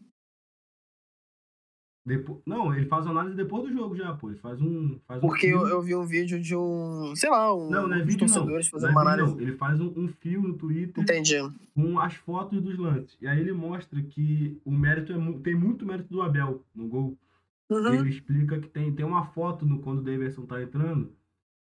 [2.05, 4.29] depo- não, ele faz análise depois do jogo já, pô.
[4.29, 4.99] Ele faz um.
[5.07, 7.87] Faz um Porque eu, fio- eu vi um vídeo de um, sei lá, um Não,
[7.87, 8.33] não é dos vídeo não.
[8.33, 9.35] torcedores Não fazendo é uma análise.
[9.35, 9.41] não.
[9.41, 11.35] Ele faz um, um fio no Twitter Entendi.
[11.75, 13.17] com as fotos dos lances.
[13.21, 17.17] E aí ele mostra que o mérito é tem muito mérito do Abel no gol.
[17.69, 17.93] Uhum.
[17.93, 21.13] Ele explica que tem, tem uma foto no, quando o Davidson tá entrando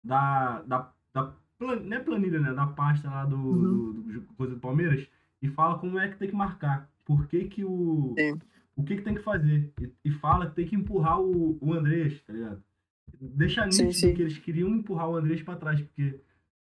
[0.05, 2.53] da, da, da plan- não é planilha, né?
[2.53, 3.93] Da pasta lá do, Uhum.
[3.95, 5.09] do, do coisa do Palmeiras
[5.43, 6.91] e fala como é que tem que marcar.
[7.05, 8.15] Por que, que o.
[8.19, 8.39] Sim.
[8.77, 9.73] O que, que tem que fazer.
[9.81, 12.63] E, e fala que tem que empurrar o, o Andrés, tá ligado?
[13.21, 14.15] Deixa nítido sim.
[14.15, 16.21] que eles queriam empurrar o Andrés pra trás, porque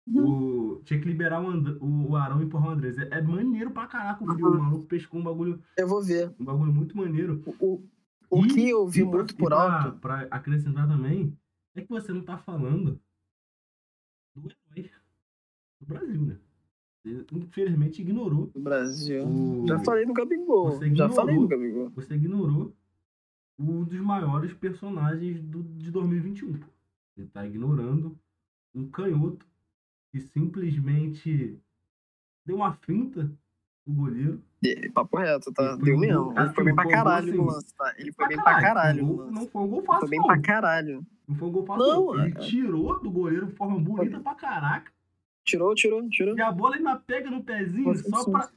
[0.08, 0.76] Uhum.
[0.76, 2.96] o, tinha que liberar o, And, o, Arão e empurrar o Andrés.
[3.00, 4.46] É, é maneiro pra caraca o vídeo.
[4.48, 4.58] Uhum.
[4.60, 6.32] O maluco pescou um bagulho, Eu vou ver.
[6.40, 7.42] um bagulho muito maneiro.
[7.60, 7.90] O, o,
[8.30, 9.98] o E- que eu vi pra- muito por pra- alto.
[10.00, 11.36] Pra acrescentar também,
[11.76, 13.02] é que você não tá falando
[14.36, 14.92] do herói
[15.82, 16.38] do Brasil, né?
[17.06, 18.48] Você, infelizmente, ignorou.
[18.48, 19.24] do Brasil.
[19.28, 19.66] O...
[19.68, 20.72] Já falei no Gabigol.
[20.72, 21.16] Você Já ignorou.
[21.16, 21.90] falei no Gabigol.
[21.92, 22.74] Você ignorou
[23.60, 26.54] um dos maiores personagens do, de 2021.
[26.58, 26.66] pô.
[27.16, 28.18] Você tá ignorando
[28.74, 29.46] um canhoto
[30.12, 31.58] que simplesmente
[32.46, 33.32] deu uma finta
[33.86, 34.42] o goleiro.
[34.64, 35.64] E- Papo reto, tá?
[35.64, 36.40] Ele foi Deu um mesmo.
[36.40, 37.94] Ele foi bem pra caralho no assim, lance, tá?
[38.00, 39.32] Ele foi bem pra caralho no.
[39.32, 40.26] Não foi um gol fácil, foi bem não.
[40.26, 41.06] pra caralho.
[41.28, 42.26] Não foi um gol fácil, Não, não.
[42.26, 44.92] Ele é- tirou do goleiro de forma bonita pra caraca.
[45.46, 46.36] Tirou, tirou, tirou.
[46.38, 48.32] E a bola ainda pega no pezinho Nossa, só sim.
[48.32, 48.50] pra,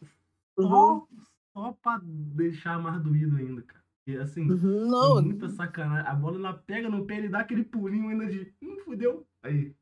[0.59, 0.69] Uhum.
[0.69, 1.09] só,
[1.55, 3.85] só pra deixar mais doído ainda, cara.
[4.07, 4.87] E assim, Uhum.
[4.87, 6.11] é Não, muita sacanagem.
[6.11, 8.53] A bola ainda pega no pé, ele dá aquele pulinho ainda de.
[8.63, 9.27] Hum, fudeu.
[9.43, 9.75] Aí.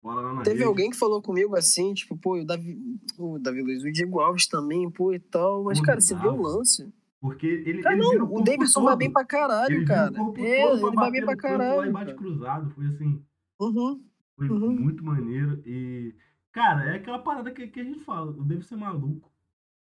[0.00, 0.68] Bola lá na Teve rede.
[0.68, 2.78] alguém que falou comigo assim, tipo, pô, o Davi,
[3.18, 5.64] o Davi Luiz, o Diego Alves também, pô, e tal.
[5.64, 6.88] Mas, Pô, cara, você vê o lance.
[7.20, 7.82] Porque ele.
[7.82, 10.22] Cara, ele não, o corpo Davidson vai bem pra Ele caralho, vira cara.
[10.22, 11.88] o É, ele vai bem pra canto Lá caralho.
[11.88, 12.16] e bate cara.
[12.16, 12.70] cruzado.
[12.70, 13.24] Foi assim.
[13.60, 14.04] Uhum.
[14.38, 14.74] Foi Uhum.
[14.74, 15.62] muito maneiro.
[15.66, 16.14] E.
[16.52, 18.30] Cara, é aquela parada que, que a gente fala.
[18.30, 19.30] O Davidson é maluco.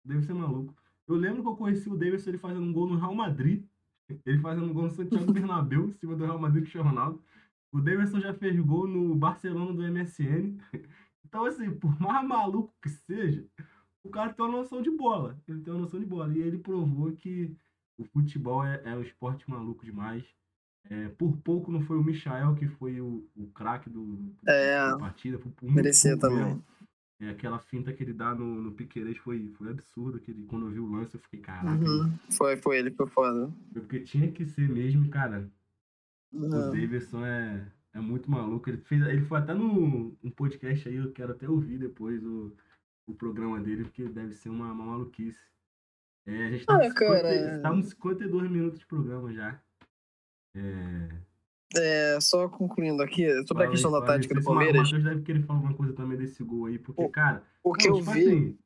[0.04, 0.76] O Davidson é maluco.
[1.08, 3.64] Eu lembro que eu conheci o Davidson ele fazendo um gol no Real Madrid.
[4.26, 7.22] Ele fazendo um gol no Santiago Bernabéu, em cima do Real Madrid Cristiano Ronaldo.
[7.72, 10.58] O Davidson já fez gol no Barcelona do MSN.
[11.30, 13.46] Então, assim, por mais maluco que seja,
[14.02, 15.38] o cara tem uma noção de bola.
[15.46, 16.34] Ele tem uma noção de bola.
[16.34, 17.54] E ele provou que
[17.98, 20.24] o futebol é, é um esporte maluco demais.
[20.90, 24.98] É, por pouco não foi o Michael que foi o, o craque do, É, da
[24.98, 25.38] partida.
[25.38, 26.46] Por muito Merecia também.
[26.46, 26.64] mesmo.
[27.20, 30.20] É, aquela finta que ele dá no, no Piqueires foi, foi absurdo.
[30.20, 31.84] Que ele, quando eu vi o lance, eu fiquei, caraca.
[31.84, 32.12] Uhum.
[32.32, 33.52] Foi, foi ele, foi foda.
[33.74, 35.50] Porque tinha que ser mesmo, cara.
[36.32, 36.50] O Uhum.
[36.72, 38.70] Davidson é, é muito maluco.
[38.70, 42.54] Ele, fez, ele foi até no um podcast aí, eu quero até ouvir depois o,
[43.08, 45.40] o programa dele, porque deve ser uma, uma maluquice.
[46.26, 49.60] É, a gente tá, Ah, com 50, cara, tá uns 52 minutos de programa já.
[50.58, 54.06] É, É, só concluindo aqui, sobre fala a questão da aí.
[54.06, 56.80] tática do Se o Palmeiras, Matheus deve querer falar alguma coisa também desse gol aí,
[56.80, 58.22] porque, O- cara, o que não, eu tipo vi.
[58.28, 58.58] assim,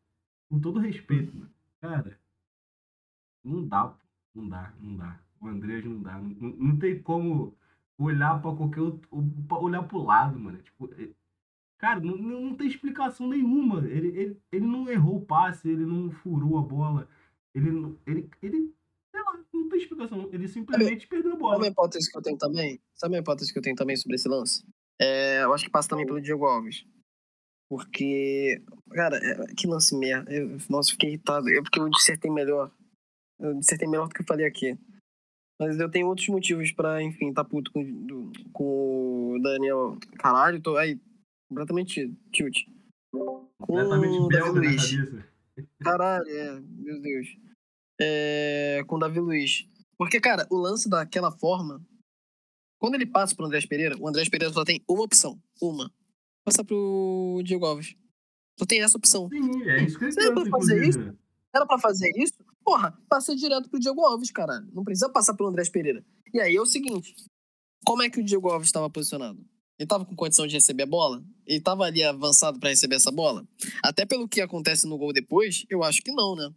[0.49, 1.49] com todo respeito, mano,
[1.81, 2.17] cara,
[3.43, 3.93] não dá,
[4.35, 5.19] não dá, não dá.
[5.41, 6.17] O Andrés não dá.
[6.19, 7.55] Não, não- tem como
[7.97, 9.09] olhar pra qualquer outro.
[9.49, 10.59] olhar pro lado, mano.
[10.59, 11.09] Tipo, é-
[11.79, 13.79] cara, não, não tem explicação nenhuma.
[13.87, 17.07] Ele, ele, ele não errou o passe, ele não furou a bola.
[17.55, 18.71] Ele, não- ele, ele
[19.53, 20.29] não tem explicação.
[20.31, 21.67] Ele simplesmente perdeu a Sabe uma bola.
[21.67, 22.79] hipótese que eu tenho também?
[22.95, 24.63] Sabe uma hipótese que eu tenho também sobre esse lance?
[24.99, 26.85] É, eu acho que passa também pelo Diego Alves.
[27.69, 28.61] Porque,
[28.91, 30.31] cara, é- que lance merda.
[30.31, 31.49] Eu, nossa, fiquei irritado.
[31.49, 32.71] É porque eu dissertei melhor.
[33.39, 34.77] Eu dissertei melhor do que eu falei aqui.
[35.59, 39.97] Mas eu tenho outros motivos pra, enfim, tá puto com, do- com o Daniel.
[40.17, 40.99] Caralho, tô aí.
[41.49, 42.57] Completamente tilt.
[43.59, 44.91] Completamente Com o Davi Luiz.
[45.79, 47.37] Caralho, é, meu Deus.
[48.01, 49.67] É, com o Davi Luiz.
[49.97, 51.85] Porque, cara, o lance daquela forma.
[52.79, 55.39] Quando ele passa pro Andrés Pereira, o Andrés Pereira só tem uma opção.
[55.61, 55.91] Uma.
[56.43, 57.95] Passar pro Diego Alves.
[58.59, 59.29] Só tem essa opção.
[59.29, 61.15] Sim, é isso que ele é pra fazer né?
[61.53, 62.33] Era pra fazer isso?
[62.63, 64.67] Porra, passa direto pro Diego Alves, caralho.
[64.73, 66.03] Não precisa passar pelo Andrés Pereira.
[66.33, 67.15] E aí é o seguinte:
[67.85, 69.43] como é que o Diego Alves estava posicionado?
[69.77, 71.23] Ele tava com condição de receber a bola?
[71.45, 73.47] Ele tava ali avançado pra receber essa bola?
[73.83, 76.53] Até pelo que acontece no gol depois, eu acho que não, né?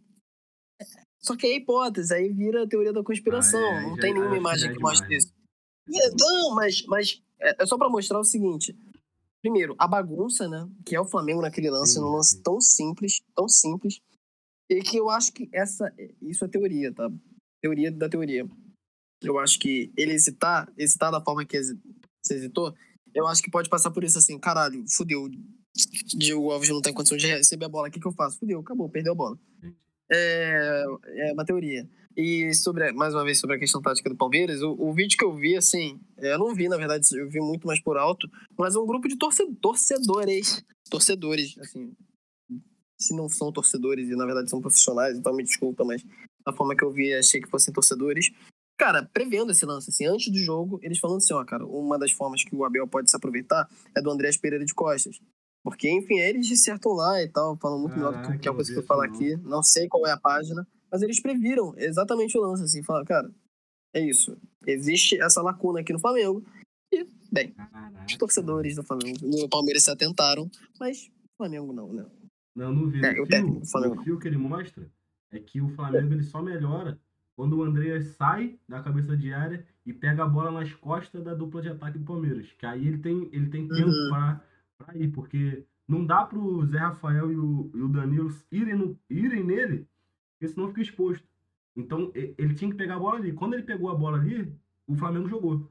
[1.25, 3.59] Só que é hipótese, aí vira a teoria da conspiração.
[3.59, 5.33] Ah, é, não já- tem nenhuma imagem é que mostre isso.
[5.93, 8.75] É, Não, mas, mas é é só pra mostrar o seguinte.
[9.41, 10.67] Primeiro, a bagunça, né?
[10.85, 13.99] Que é o Flamengo naquele lance, num lance tão simples, tão simples.
[14.69, 15.93] E que eu acho que essa.
[16.21, 17.11] Isso é teoria, tá?
[17.61, 18.47] Teoria da teoria.
[19.21, 22.73] Eu acho que ele hesitar, hesitar da forma que você hesitou,
[23.13, 25.29] eu acho que pode passar por isso assim, caralho, fudeu.
[26.15, 28.39] Diego Alves não tem condição de receber a bola, o que, que eu faço?
[28.39, 29.39] Fudeu, acabou, perdeu a bola.
[30.11, 31.87] É, é uma teoria.
[32.17, 35.25] E sobre, mais uma vez, sobre a questão tática do Palmeiras, o, o vídeo que
[35.25, 38.75] eu vi, assim, eu não vi, na verdade, eu vi muito mais por alto, mas
[38.75, 41.93] um grupo de torcedores, torcedores, assim,
[42.97, 46.03] se não são torcedores e na verdade são profissionais, então me desculpa, mas
[46.45, 48.31] da forma que eu vi, achei que fossem torcedores.
[48.77, 52.11] Cara, prevendo esse lance, assim, antes do jogo, eles falando assim, ó, cara, uma das
[52.11, 55.19] formas que o Abel pode se aproveitar é do Andrés Pereira de Costas.
[55.65, 58.77] Porque, enfim, eles dissertam lá e tal, falam muito melhor do que a coisa que
[58.77, 59.35] eu falar aqui.
[59.37, 63.31] Não sei qual é a página, mas eles previram exatamente o lance, assim, falaram, cara,
[63.91, 64.37] é isso.
[64.67, 66.45] Existe essa lacuna aqui no Flamengo.
[66.93, 68.05] E, bem, Caraca.
[68.07, 70.47] os torcedores do Flamengo, no Palmeiras se atentaram,
[70.79, 72.05] mas o Flamengo não, né?
[72.55, 73.03] Não, não vi.
[73.03, 74.87] É, o, fio, o fio que ele mostra
[75.31, 76.99] é que o Flamengo ele só melhora
[77.35, 81.33] quando o Andreas sai da cabeça de área e pega a bola nas costas da
[81.33, 82.51] dupla de ataque do Palmeiras.
[82.51, 84.09] Que aí ele tem, ele tem tempo uhum.
[84.11, 84.41] para
[84.95, 89.43] ir, porque não dá pro Zé Rafael e o, e o Danilo irem, no, irem
[89.43, 89.87] nele,
[90.33, 91.27] porque senão fica exposto.
[91.75, 93.33] Então ele tinha que pegar a bola ali.
[93.33, 94.51] Quando ele pegou a bola ali,
[94.87, 95.69] o Flamengo jogou.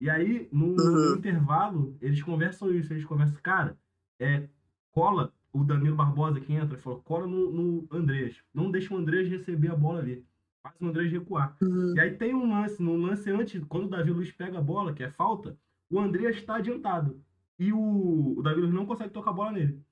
[0.00, 1.10] E aí, no, uhum.
[1.10, 2.92] no intervalo, eles conversam isso.
[2.92, 3.78] Eles conversam, cara,
[4.18, 4.48] é,
[4.90, 8.42] cola o Danilo Barbosa que entra, falou, cola no, no Andrés.
[8.52, 10.24] Não deixa o Andrés receber a bola ali.
[10.62, 11.56] Faz o Andrés recuar.
[11.60, 11.94] Uhum.
[11.96, 14.92] E aí tem um lance, no lance antes, quando o Davi Luiz pega a bola,
[14.92, 15.56] que é falta,
[15.90, 17.20] o Andrés está adiantado.
[17.60, 19.84] E o, o Davi Luiz não consegue tocar a bola nele.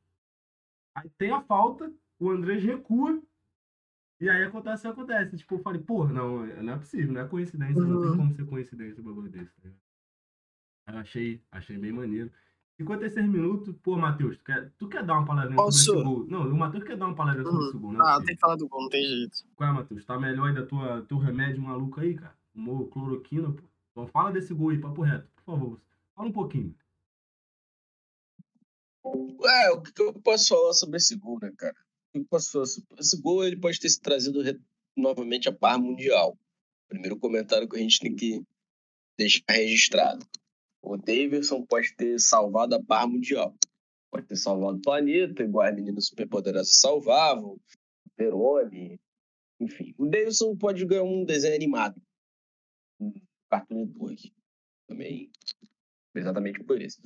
[0.95, 3.23] Aí tem a falta, o Andrés recua,
[4.19, 5.37] e aí acontece o que acontece.
[5.37, 7.89] Tipo, eu falei, porra, não, não é possível, não é coincidência, uhum.
[7.89, 8.17] não tem uhum.
[8.17, 9.53] como ser coincidência um bagulho desse.
[9.65, 12.33] Eu achei, achei bem maneiro.
[12.79, 13.77] 56 minutos.
[13.83, 15.85] Pô, Matheus, tu quer, tu quer dar uma palavrinha Posso?
[15.85, 16.27] sobre esse gol?
[16.27, 17.99] Não, o Matheus quer dar uma palavrinha sobre esse gol, né?
[18.03, 19.45] Ah, tem que falar do gol, não tem jeito.
[19.55, 20.05] Qual é, Matheus?
[20.07, 22.35] Tá melhor aí da tua, teu remédio maluco aí, cara?
[22.55, 23.63] Tomou cloroquina, pô.
[23.91, 25.81] Então fala desse gol aí, papo reto, por favor.
[26.15, 26.75] Fala um pouquinho.
[29.05, 31.77] É, o que eu posso falar sobre esse gol, né, cara?
[32.15, 32.89] Eu posso falar sobre...
[32.99, 34.41] Esse gol, ele pode ter se trazido
[34.97, 36.39] novamente a par mundial.
[36.89, 38.43] Primeiro comentário que a gente tem que
[39.17, 40.27] deixar registrado.
[40.83, 43.55] O Davidson pode ter salvado a barra mundial.
[44.11, 47.61] Pode ter salvado o planeta, igual as meninas superpoderosas salvavam,
[48.17, 48.99] Peroni,
[49.61, 49.95] enfim.
[49.99, 52.01] O Davidson pode ganhar um desenho animado.
[53.01, 53.13] Um
[53.51, 54.33] Cartoon Network.
[54.87, 55.31] Também,
[56.15, 57.01] exatamente por isso.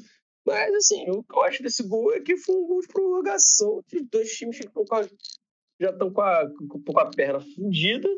[0.44, 3.82] Mas, assim, o que eu acho desse gol é que foi um gol de prorrogação
[3.86, 8.08] de dois times que já estão com a, com a perna fudida.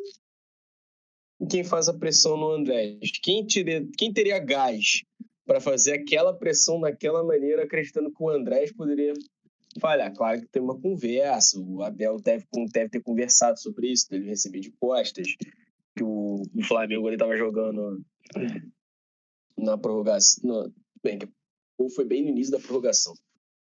[1.40, 2.98] E quem faz a pressão no Andrés?
[3.22, 5.02] Quem, teria, quem teria gás
[5.46, 9.12] para fazer aquela pressão daquela maneira, acreditando que o Andrés poderia
[9.80, 10.14] falhar.
[10.14, 14.60] Claro que tem uma conversa, o Abel deve, deve ter conversado sobre isso, dele receber
[14.60, 15.26] de costas,
[15.96, 18.02] que o, o Flamengo ele estava jogando
[19.58, 20.42] na prorrogação.
[20.44, 21.18] No, bem,
[21.78, 23.14] ou foi bem no início da prorrogação,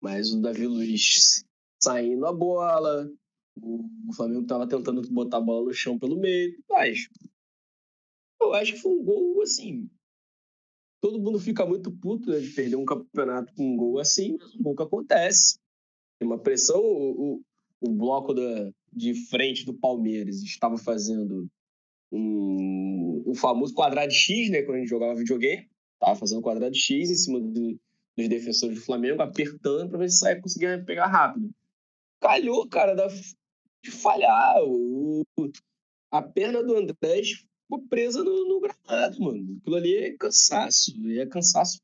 [0.02, 1.44] mas o Davi Luiz
[1.82, 3.10] saindo a bola,
[3.62, 7.08] o Flamengo estava tentando botar a bola no chão pelo meio, mas
[8.42, 9.90] eu acho que foi um gol assim
[11.02, 14.56] todo mundo fica muito puto né, de perder um campeonato com um gol assim, mas
[14.56, 15.60] um gol que acontece.
[16.20, 17.42] Tem uma pressão, o, o,
[17.82, 21.48] o bloco da, de frente do Palmeiras estava fazendo
[22.12, 27.10] um, o famoso quadrado X, né, quando a gente jogava videogame, estava fazendo quadrado X
[27.10, 27.80] em cima do,
[28.20, 31.50] dos defensores do Flamengo, apertando para ver se saia conseguia pegar rápido.
[32.22, 34.58] Calhou, cara, da, de falhar.
[34.64, 35.24] O,
[36.12, 39.58] a perna do Andrés ficou presa no, no gramado, mano.
[39.62, 40.94] Aquilo ali é cansaço.
[41.18, 41.80] É cansaço.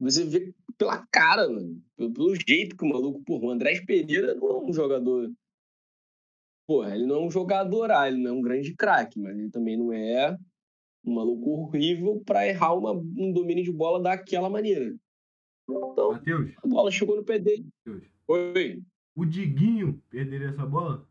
[0.00, 1.82] Você vê pela cara, mano.
[1.96, 3.22] Pelo, pelo jeito que o maluco.
[3.24, 5.32] Porra, o Andrés Pereira não é um jogador.
[6.66, 9.50] Porra, ele não é um jogador, ah, ele não é um grande craque, mas ele
[9.50, 10.38] também não é
[11.04, 14.94] um maluco horrível para errar uma, um domínio de bola daquela maneira.
[15.68, 17.66] Então, Mateus, a bola chegou no pé dele.
[17.86, 18.82] Mateus, Oi.
[19.14, 21.06] O Diguinho perderia essa bola?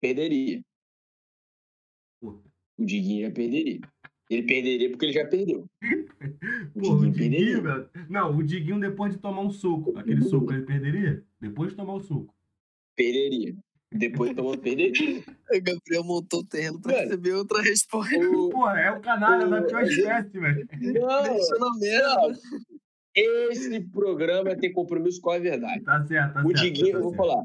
[0.00, 0.62] Perderia.
[2.22, 2.42] O
[2.78, 3.80] Diguinho já perderia.
[4.28, 5.68] Ele perderia porque ele já perdeu.
[6.74, 7.90] O Pô, Diguinho, o Diguinho velho.
[8.08, 9.98] Não, o Diguinho depois de tomar um soco.
[9.98, 11.24] Aquele soco ele perderia?
[11.40, 12.32] Depois de tomar o soco.
[12.94, 13.56] Perderia.
[13.94, 15.20] Depois de tomar perderia.
[15.20, 18.16] O Gabriel montou o terreno pra velho, receber outra resposta.
[18.18, 18.48] O...
[18.50, 19.50] Porra, é o canalha o...
[19.50, 20.66] da pior espécie, velho.
[20.80, 22.32] Não, não.
[23.14, 25.82] Esse programa tem compromisso com a verdade.
[25.84, 26.62] Tá certo, tá o certo.
[26.62, 27.26] Diguinho, tá eu vou certo.
[27.26, 27.44] falar.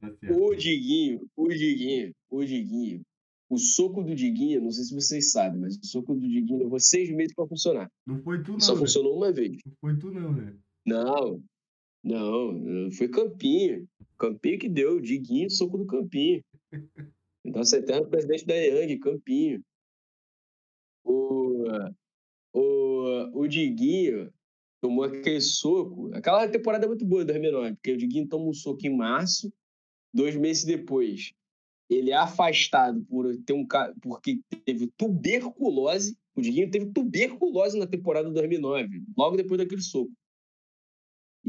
[0.00, 3.02] Tá o Diguinho, o Diguinho, o Diguinho
[3.48, 6.78] o soco do Diguinho, não sei se vocês sabem, mas o soco do Diguinho levou
[6.78, 7.90] seis meses para funcionar.
[8.06, 8.60] Não foi tu, não.
[8.60, 8.80] Só né?
[8.80, 9.56] funcionou uma vez.
[9.64, 10.54] Não foi tu, não, né?
[10.86, 11.42] Não.
[12.02, 13.88] Não, foi Campinho.
[14.18, 16.42] Campinho que deu, Diguinho, soco do Campinho.
[17.44, 19.62] Nosso eterno presidente da Yang, Campinho.
[21.04, 21.64] O,
[22.52, 24.32] o, o Diguinho
[24.80, 26.10] tomou aquele soco.
[26.12, 29.52] Aquela temporada é muito boa, 2009, porque o Diguinho toma um soco em março,
[30.12, 31.32] dois meses depois.
[31.88, 33.66] Ele é afastado por ter um
[34.02, 36.16] porque teve tuberculose.
[36.34, 40.12] O Diguinho teve tuberculose na temporada de 2009, logo depois daquele soco.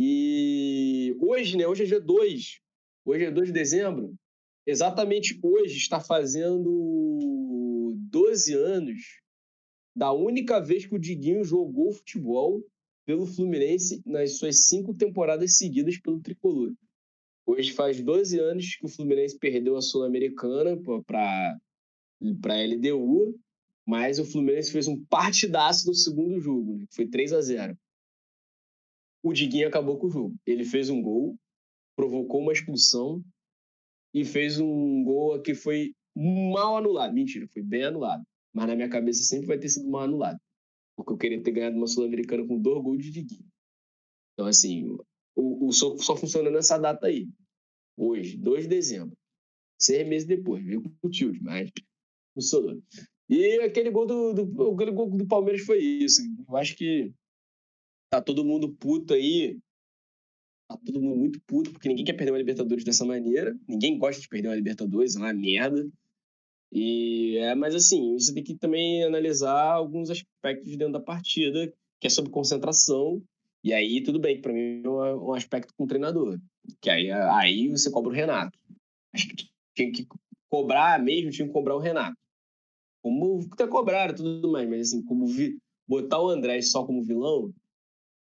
[0.01, 1.67] E hoje, né?
[1.67, 2.61] Hoje é dia 2.
[3.03, 4.15] Hoje é 2 de dezembro.
[4.65, 9.19] Exatamente hoje está fazendo 12 anos
[9.93, 12.63] da única vez que o Diguinho jogou futebol
[13.05, 16.71] pelo Fluminense nas suas cinco temporadas seguidas pelo Tricolor.
[17.45, 21.57] Hoje faz 12 anos que o Fluminense perdeu a Sul-Americana para
[22.21, 23.37] a LDU,
[23.85, 26.85] mas o Fluminense fez um partidaço no segundo jogo, né?
[26.89, 27.77] foi 3 a 0
[29.24, 30.36] o Diguinho acabou com o jogo.
[30.45, 31.38] Ele fez um gol,
[31.95, 33.24] provocou uma expulsão
[34.13, 37.13] e fez um gol que foi mal anulado.
[37.13, 38.24] Mentira, foi bem anulado.
[38.53, 40.39] Mas na minha cabeça sempre vai ter sido mal anulado.
[40.95, 43.47] Porque eu queria ter ganhado uma Sul-Americana com dois gols de Diguinho.
[44.34, 44.97] Então, assim,
[45.36, 47.28] o, o soco só funciona nessa data aí.
[47.97, 49.17] Hoje, 2 de dezembro.
[49.78, 51.70] Seis meses depois, viu com o tilt, mas
[52.34, 52.82] funcionou.
[53.30, 56.22] E aquele gol do, do, aquele gol do Palmeiras foi isso.
[56.47, 57.13] Eu acho que
[58.10, 59.57] tá todo mundo puto aí.
[60.68, 63.57] Tá todo mundo muito puto, porque ninguém quer perder uma Libertadores dessa maneira.
[63.68, 65.88] Ninguém gosta de perder uma Libertadores, é uma merda.
[66.72, 72.07] E é, mas assim, você tem que também analisar alguns aspectos dentro da partida, que
[72.07, 73.22] é sobre concentração.
[73.64, 76.39] E aí, tudo bem, para mim é um aspecto com o treinador.
[76.80, 78.57] Que aí, aí você cobra o Renato.
[79.14, 80.07] Acho que tinha que
[80.49, 82.16] cobrar mesmo, tinha que cobrar o Renato.
[83.01, 85.57] Como até cobraram tudo mais, mas assim, como vi,
[85.88, 87.51] botar o André só como vilão,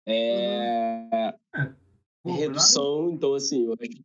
[0.07, 4.03] é, é redução, então assim, eu acho que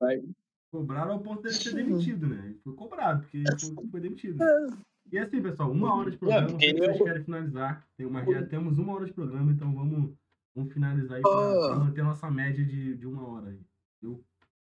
[0.00, 0.22] vai.
[0.70, 2.54] Cobraram ao ponto dele ser demitido, né?
[2.62, 4.42] Foi cobrado, porque foi, foi demitido.
[4.42, 4.66] É.
[5.10, 7.86] E assim, pessoal, uma hora de programa, é, vocês querem finalizar.
[7.96, 10.14] Tem uma, já temos uma hora de programa, então vamos,
[10.54, 11.78] vamos finalizar aí para oh.
[11.78, 13.60] manter a nossa média de, de uma hora aí.
[14.02, 14.22] Viu?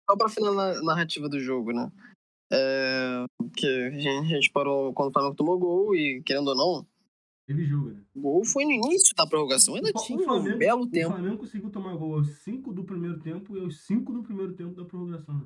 [0.10, 1.92] Só para finalizar a narrativa do jogo, né?
[2.54, 6.56] É, que a gente, a gente parou quando o Flamengo tomou gol e, querendo ou
[6.56, 6.88] não,
[7.52, 8.02] ele julga, né?
[8.16, 11.10] O gol foi no início da prorrogação, ainda o, tinha Flamengo, um belo tempo.
[11.10, 14.54] O Flamengo conseguiu tomar gol aos 5 do primeiro tempo e aos 5 do primeiro
[14.54, 15.36] tempo da prorrogação.
[15.36, 15.46] Né?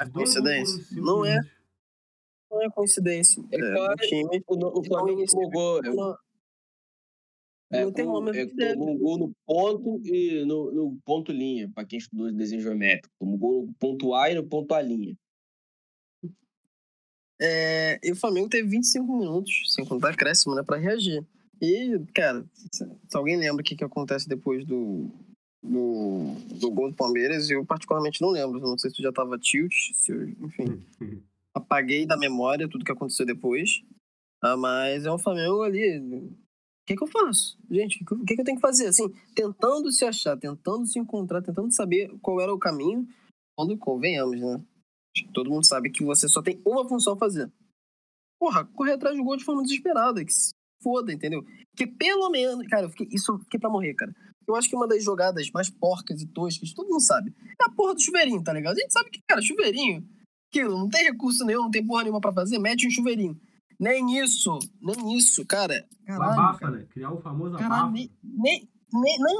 [0.00, 1.02] É coincidência?
[1.02, 1.38] Não é.
[2.50, 3.44] Não é coincidência.
[3.52, 4.42] É, é o time.
[4.46, 5.82] O, o Flamengo tomou gol.
[5.82, 6.18] Não,
[7.70, 11.84] é, tem um, é, tomou um gol no ponto e no, no ponto linha, para
[11.84, 13.14] quem estudou desenho geométrico.
[13.18, 15.16] Tomou um gol no ponto A e no ponto A linha.
[17.40, 21.24] É, e o Flamengo teve 25 minutos, sem contar acréscimo, né, pra reagir.
[21.60, 25.10] E, cara, se, alguém lembra o que, que acontece depois do,
[25.62, 28.60] do, do gol do Palmeiras, eu particularmente não lembro.
[28.60, 30.82] Não sei se tu já tava tilt, se eu, enfim.
[31.54, 33.82] apaguei da memória tudo que aconteceu depois.
[34.42, 35.98] Ah, mas é um Flamengo ali.
[35.98, 37.56] O que, que eu faço?
[37.70, 38.88] Gente, o que, que, eu tenho que fazer?
[38.88, 43.08] Assim, tentando se achar, tentando se encontrar, tentando saber qual era o caminho,
[43.56, 44.60] quando convenhamos, né?
[45.32, 47.50] Todo mundo sabe que você só tem uma função a fazer.
[48.38, 50.24] Porra, correr atrás do gol de forma desesperada.
[50.24, 50.52] Que se
[50.82, 51.44] foda, entendeu?
[51.76, 52.66] Que pelo menos.
[52.66, 54.14] Cara, eu fiquei, isso eu fiquei pra morrer, cara.
[54.46, 57.70] Eu acho que uma das jogadas mais porcas e toscas, todo mundo sabe, é a
[57.70, 58.76] porra do chuveirinho, tá ligado?
[58.76, 60.06] A gente sabe que, cara, chuveirinho,
[60.52, 63.40] aquilo, não tem recurso nenhum, não tem porra nenhuma pra fazer, mete um chuveirinho.
[63.80, 65.86] Nem isso, nem isso, cara.
[66.06, 66.72] Caralho, abafa, cara.
[66.72, 66.86] né?
[66.90, 67.92] Criar o famoso Caralho, abafa.
[67.92, 69.38] Nem, nem, nem, não,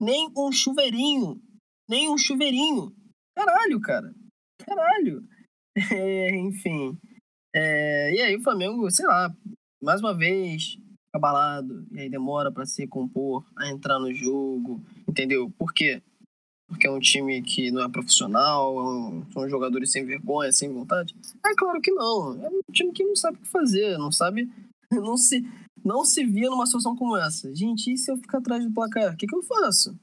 [0.00, 1.40] nem um chuveirinho.
[1.88, 2.90] Nem um chuveirinho.
[3.34, 4.14] Caralho, cara
[4.58, 5.24] caralho.
[5.92, 6.96] É, enfim.
[7.54, 9.34] É, e aí o Flamengo, sei lá,
[9.82, 10.78] mais uma vez,
[11.12, 15.50] abalado, e aí demora para se compor, a entrar no jogo, entendeu?
[15.58, 16.02] Por quê?
[16.68, 21.14] Porque é um time que não é profissional, é são jogadores sem vergonha, sem vontade?
[21.44, 22.44] É claro que não.
[22.44, 24.50] É um time que não sabe o que fazer, não sabe.
[24.88, 25.44] Não se,
[25.84, 27.52] não se via numa situação como essa.
[27.52, 29.12] Gente, e se eu ficar atrás do placar?
[29.12, 29.98] O que, que eu faço?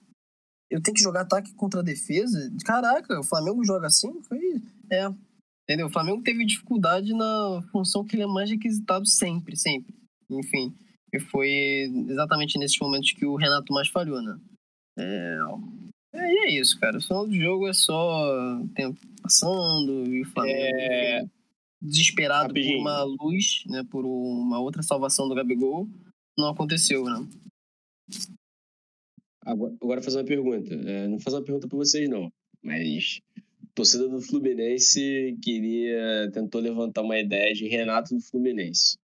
[0.73, 2.51] Eu tenho que jogar ataque contra defesa?
[2.65, 4.11] Caraca, o Flamengo joga assim?
[4.23, 4.39] Foi
[4.91, 5.07] é.
[5.63, 5.85] Entendeu?
[5.85, 9.93] O Flamengo teve dificuldade na função que ele é mais requisitado sempre, sempre.
[10.31, 10.75] Enfim.
[11.13, 14.35] E foi exatamente nesses momentos que o Renato mais falhou, né?
[14.97, 15.37] É,
[16.15, 16.97] é, e é isso, cara.
[16.97, 21.25] O final do jogo é só tempo passando e o Flamengo é...
[21.79, 22.77] desesperado Rapidinho.
[22.77, 23.85] por uma luz, né?
[23.91, 25.87] Por uma outra salvação do Gabigol.
[26.35, 27.27] Não aconteceu, né?
[29.45, 30.73] Agora, agora fazer uma pergunta.
[30.73, 32.31] É, não fazer uma pergunta para vocês, não.
[32.61, 33.19] Mas
[33.75, 38.97] torcida do Fluminense queria tentou levantar uma ideia de Renato do Fluminense.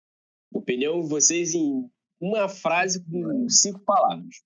[0.53, 1.89] Opinião de vocês em
[2.21, 4.43] uma frase com cinco palavras.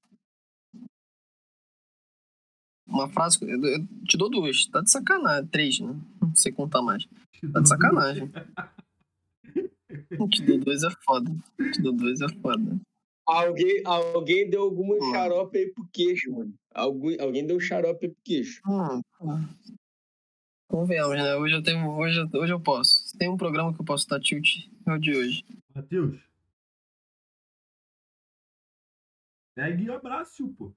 [2.90, 3.38] uma frase.
[3.42, 4.66] Eu, eu te dou duas.
[4.66, 5.46] Tá de sacanagem.
[5.48, 5.96] Três, né?
[6.20, 7.06] Não sei contar mais.
[7.52, 8.30] Tá de sacanagem.
[10.30, 11.30] te dou dois é foda.
[11.72, 12.80] Te dou dois é foda.
[13.30, 15.12] Alguém, alguém deu alguma hum.
[15.12, 16.54] xarope aí pro queixo, mano.
[16.74, 18.60] Alguém, alguém deu xarope aí pro queixo.
[18.66, 19.00] Hum,
[20.66, 21.36] Convenhamos, né?
[21.36, 21.90] Hoje eu tenho.
[21.90, 23.08] Hoje, hoje eu posso.
[23.08, 25.44] Se tem um programa que eu posso dar tilt, é o de hoje.
[25.74, 26.20] Matheus.
[29.54, 30.72] Pegue e abraço, pô.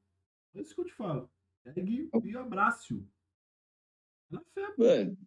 [0.56, 1.30] É isso que eu te falo.
[1.64, 3.04] Pegue e abraço.
[4.30, 4.84] Na fé, pô.
[4.84, 5.18] Mano,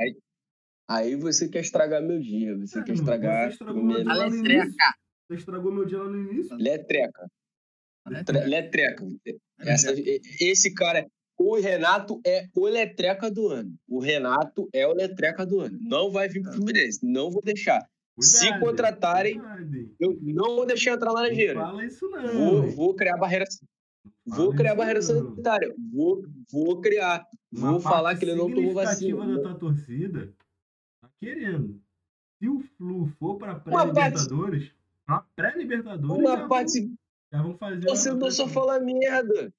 [0.00, 0.16] aí,
[0.88, 2.56] aí você quer estragar meu dia.
[2.58, 3.46] Você é, quer estragar.
[3.46, 4.72] Você estragou meu dia.
[5.26, 6.56] Você estragou meu dia lá no início.
[6.56, 7.30] Letreca.
[8.06, 8.46] Letreca.
[8.46, 9.06] Letreca.
[9.60, 9.94] Essa,
[10.40, 11.06] esse cara.
[11.36, 13.74] O Renato é o letreca do ano.
[13.88, 15.76] O Renato é o letreca do ano.
[15.80, 16.56] Não vai vir pro tá.
[16.56, 17.00] Fluminense.
[17.04, 17.84] Não vou deixar.
[18.14, 19.94] Cuidado, Se contratarem, cuidado.
[19.98, 21.54] eu não vou deixar entrar laranjeira.
[21.54, 22.32] Não fala isso não.
[22.32, 23.44] Vou, vou criar barreira.
[24.24, 25.06] Vou criar barreira não.
[25.06, 25.74] sanitária.
[25.92, 26.22] Vou,
[26.52, 27.26] vou criar.
[27.52, 29.26] Uma vou falar que ele não tomou vacina.
[29.26, 30.32] da tua torcida
[31.00, 31.82] tá querendo.
[32.38, 34.70] Se o Flu for para pré-libertadores,
[35.06, 36.80] para pré-libertadores, uma já, parte...
[36.80, 36.96] vão,
[37.32, 38.14] já vão fazer.
[38.14, 39.52] Não só fala merda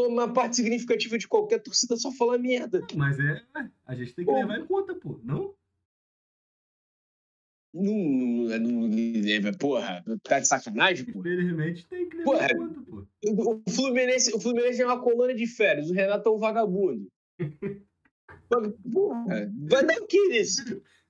[0.00, 2.80] uma parte significativa de qualquer torcida só fala merda.
[2.96, 3.44] Mas é,
[3.86, 4.38] a gente tem que pô.
[4.38, 5.54] levar em conta, pô, não?
[7.74, 11.20] Não, não, não, porra, tá de sacanagem, pô.
[11.20, 13.06] Infelizmente tem que levar porra, em conta, pô.
[13.66, 17.08] O Fluminense, o Fluminense é uma colônia de férias, o Renato é um vagabundo.
[18.92, 20.62] porra, vai dar o que isso?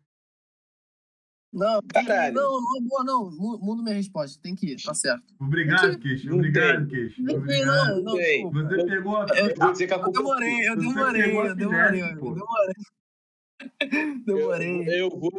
[1.53, 2.34] Não, Caralho.
[2.34, 3.30] não, não, boa, não.
[3.61, 4.40] Muda minha resposta.
[4.42, 5.34] Tem que ir, tá certo.
[5.38, 6.32] Obrigado, Queixo.
[6.32, 7.22] Obrigado, Queixo.
[7.22, 8.03] Obrigado.
[8.03, 8.12] Não, não,
[8.53, 9.26] Você pegou a.
[9.34, 12.74] Eu, eu, dizer que a eu demorei, eu demorei, eu demorei, eu demorei.
[14.24, 14.88] Demorei.
[14.88, 15.30] Eu, eu, vou,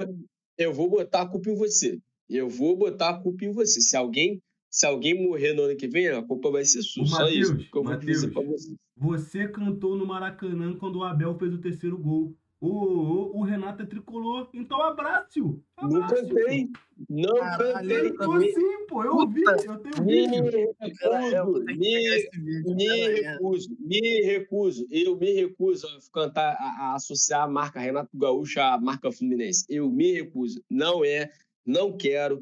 [0.57, 1.99] eu vou botar a culpa em você.
[2.29, 3.81] Eu vou botar a culpa em você.
[3.81, 4.39] Se alguém,
[4.69, 7.05] se alguém morrer no ano que vem, a culpa vai ser sua.
[7.07, 8.75] Só Mateus, isso que eu vou Mateus, dizer pra você.
[8.95, 12.35] Você cantou no Maracanã quando o Abel fez o terceiro gol.
[12.65, 15.61] O, o, Renato é tricolor, então abraço.
[15.81, 16.69] Não cantei.
[17.09, 18.11] Não cantei.
[18.13, 19.03] Cantou sim, pô.
[19.03, 20.43] Eu ouvi, eu tenho vídeo.
[20.79, 24.87] Me, me, recuso, me recuso.
[24.89, 29.65] Eu me recuso a cantar, a, a associar a marca Renato Gaúcho à marca Fluminense.
[29.67, 30.63] Eu me recuso.
[30.69, 31.33] Não é,
[31.65, 32.41] não quero.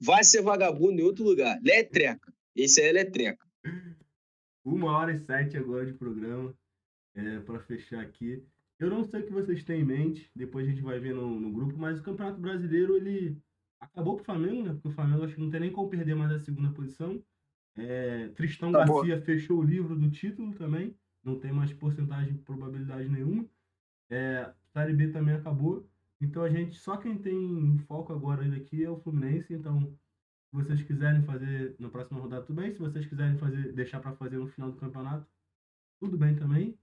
[0.00, 1.60] Vai ser vagabundo em outro lugar.
[1.62, 2.32] Letreca.
[2.56, 3.46] Esse é letreca.
[4.64, 6.54] Uma hora e sete agora de programa.
[7.14, 8.42] É, para fechar aqui.
[8.80, 11.38] Eu não sei o que vocês têm em mente, depois a gente vai ver no,
[11.38, 13.36] no grupo, mas o Campeonato Brasileiro, ele
[13.78, 14.72] acabou pro Flamengo, né?
[14.72, 17.22] Porque o Flamengo acho que não tem nem como perder mais a segunda posição.
[17.76, 22.38] É, Tristão tá Garcia fechou o livro do título também, não tem mais porcentagem de
[22.40, 23.46] probabilidade nenhuma.
[24.08, 25.86] É, Série B também acabou.
[26.18, 29.52] Então a gente, só quem tem foco agora aqui é o Fluminense.
[29.52, 29.80] Então,
[30.48, 32.72] se vocês quiserem fazer na próxima rodada, tudo bem.
[32.72, 35.26] Se vocês quiserem fazer, deixar para fazer no final do campeonato,
[36.00, 36.78] tudo bem também.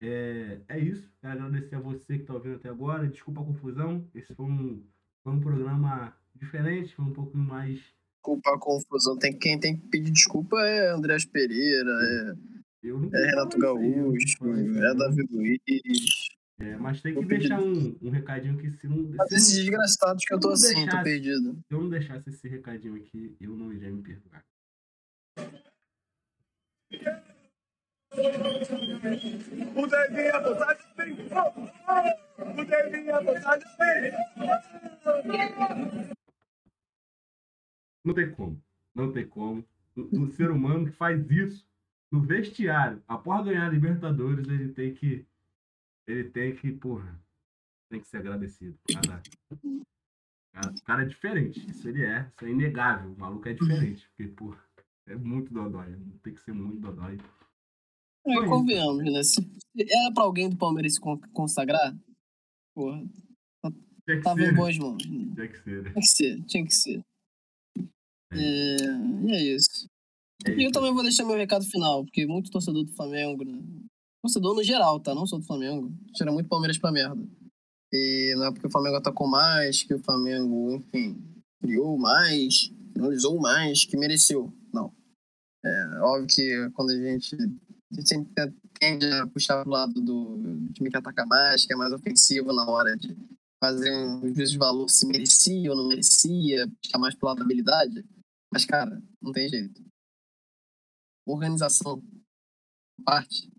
[0.00, 1.10] É, é isso.
[1.20, 3.06] Quero agradecer a você que está ouvindo até agora.
[3.06, 4.06] Desculpa a confusão.
[4.14, 4.82] Esse foi um,
[5.22, 7.80] foi um programa diferente, foi um pouco mais.
[8.16, 9.18] Desculpa a confusão.
[9.18, 15.22] Tem, quem tem que pedir desculpa é Andrés Pereira, é, é Renato Gaúcho, é Davi
[15.30, 16.36] Luiz.
[16.58, 19.10] É, mas tem que deixar um, um recadinho que se não.
[19.14, 21.52] Mas esses desgraçados que eu tô assim, deixasse, tô perdido.
[21.68, 24.42] Se eu não deixasse esse recadinho aqui, eu não iria me perdoar.
[32.66, 34.12] Devinha botar de bem.
[38.04, 38.62] Não tem como.
[38.94, 39.64] Não tem como.
[39.96, 41.66] Um ser humano que faz isso
[42.10, 45.26] no vestiário, após ganhar a Libertadores, ele tem que.
[46.06, 47.20] Ele tem que, porra.
[47.90, 48.78] Tem que ser agradecido.
[48.92, 49.22] Cara,
[50.52, 51.70] cara, cara é diferente.
[51.70, 52.30] Isso ele é.
[52.34, 53.12] Isso é inegável.
[53.12, 54.08] O maluco é diferente.
[54.08, 54.62] Porque, porra,
[55.06, 55.96] é muito dodói.
[56.22, 57.18] Tem que ser muito dodói.
[58.26, 59.22] É, convenhamos, né?
[59.22, 59.40] Se
[59.78, 61.00] era pra alguém do Palmeiras se
[61.32, 61.96] consagrar,
[62.74, 63.04] porra.
[64.04, 64.52] Tinha tava ser.
[64.52, 65.02] em boas mãos.
[65.02, 65.82] Tinha que ser.
[65.82, 67.00] Tinha que ser, tinha que ser.
[68.32, 68.36] É.
[68.38, 68.76] É,
[69.26, 69.88] e é isso.
[70.46, 73.58] É e eu também vou deixar meu recado final, porque muito torcedor do Flamengo, né?
[74.22, 75.14] Torcedor no geral, tá?
[75.14, 75.92] Não sou do Flamengo.
[76.14, 77.22] Tira muito Palmeiras pra merda.
[77.92, 81.16] E não é porque o Flamengo atacou mais, que o Flamengo, enfim,
[81.62, 84.52] criou mais, finalizou mais, que mereceu.
[84.72, 84.92] Não.
[85.64, 87.36] É óbvio que quando a gente
[87.92, 91.76] a gente sempre tende a puxar pro lado do time que ataca mais, que é
[91.76, 93.16] mais ofensivo na hora de
[93.62, 97.44] fazer um juízo de valor se merecia ou não merecia, puxar mais pro lado da
[97.44, 98.04] habilidade.
[98.52, 99.84] Mas, cara, não tem jeito.
[101.26, 102.02] Organização,
[103.04, 103.50] parte.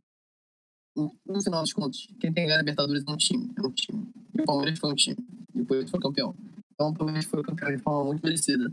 [0.95, 3.53] No final dos contos, quem tem a Libertadores é um time.
[3.57, 4.11] É um time.
[4.33, 5.17] E o Palmeiras foi um time.
[5.53, 6.35] Depois foi campeão.
[6.73, 8.71] Então o Palmeiras foi campeão de forma muito merecida.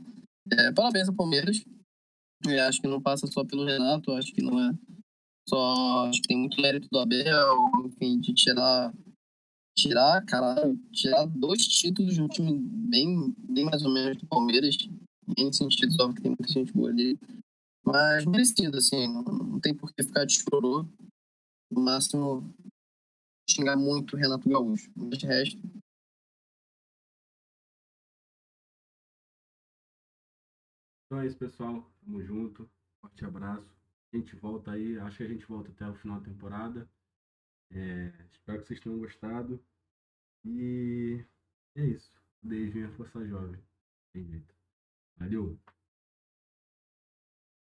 [0.53, 1.65] É, parabéns ao Palmeiras.
[2.47, 4.73] Eu acho que não passa só pelo Renato, acho que não é
[5.49, 8.93] Só acho que tem muito mérito do Abel, enfim, de tirar.
[9.77, 12.57] Tirar, cara, tirar dois títulos de um time
[12.89, 14.77] bem, bem mais ou menos do Palmeiras.
[15.37, 17.19] Em sentido, óbvio que tem muita gente boa ali.
[17.85, 20.89] Mas merecido, assim, não, não tem por que ficar de chorou.
[21.71, 22.55] No máximo,
[23.51, 24.91] xingar muito o Renato Gaúcho.
[24.95, 25.59] Mas de resto,
[31.15, 31.89] Então é isso, pessoal.
[32.01, 32.69] Tamo junto.
[33.01, 33.74] Forte abraço.
[34.15, 34.97] A gente volta aí.
[35.01, 36.89] Acho que a gente volta até o final da temporada.
[37.73, 39.61] É, espero que vocês tenham gostado.
[40.45, 41.25] E
[41.77, 42.17] é isso.
[42.41, 43.61] Beijo minha força jovem.
[44.13, 44.55] Tem jeito.
[45.17, 45.59] Valeu.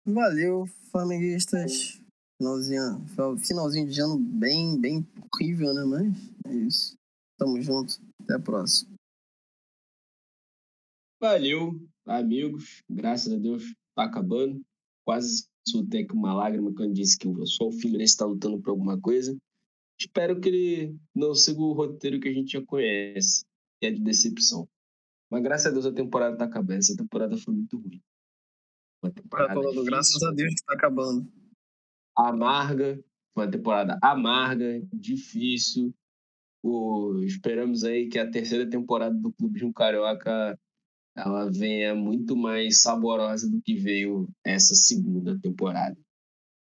[0.05, 2.01] Valeu, flamenguistas.
[2.37, 3.05] Finalzinho,
[3.39, 5.83] finalzinho de ano bem, bem horrível, né?
[5.83, 6.97] Mas é isso.
[7.37, 7.99] Tamo junto.
[8.21, 8.95] Até a próxima.
[11.19, 11.73] Valeu,
[12.05, 12.83] amigos.
[12.89, 14.63] Graças a Deus tá acabando.
[15.03, 18.99] Quase soltei aqui uma lágrima quando disse que só o Fluminense está lutando por alguma
[18.99, 19.37] coisa.
[19.99, 23.45] Espero que ele não siga o roteiro que a gente já conhece,
[23.79, 24.67] que é de decepção.
[25.29, 26.79] Mas graças a Deus a temporada tá acabando.
[26.79, 28.01] Essa temporada foi muito ruim.
[29.03, 31.31] Uma temporada falando, graças a Deus que tá acabando.
[32.15, 33.03] Amarga,
[33.33, 35.93] foi uma temporada amarga, difícil.
[36.63, 40.59] O, esperamos aí que a terceira temporada do Clube Carioca
[41.17, 45.97] ela venha muito mais saborosa do que veio essa segunda temporada.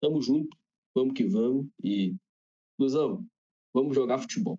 [0.01, 0.55] Tamo junto,
[0.95, 2.15] vamos que vamos e,
[2.79, 3.27] Luzão,
[3.73, 4.59] vamos jogar futebol.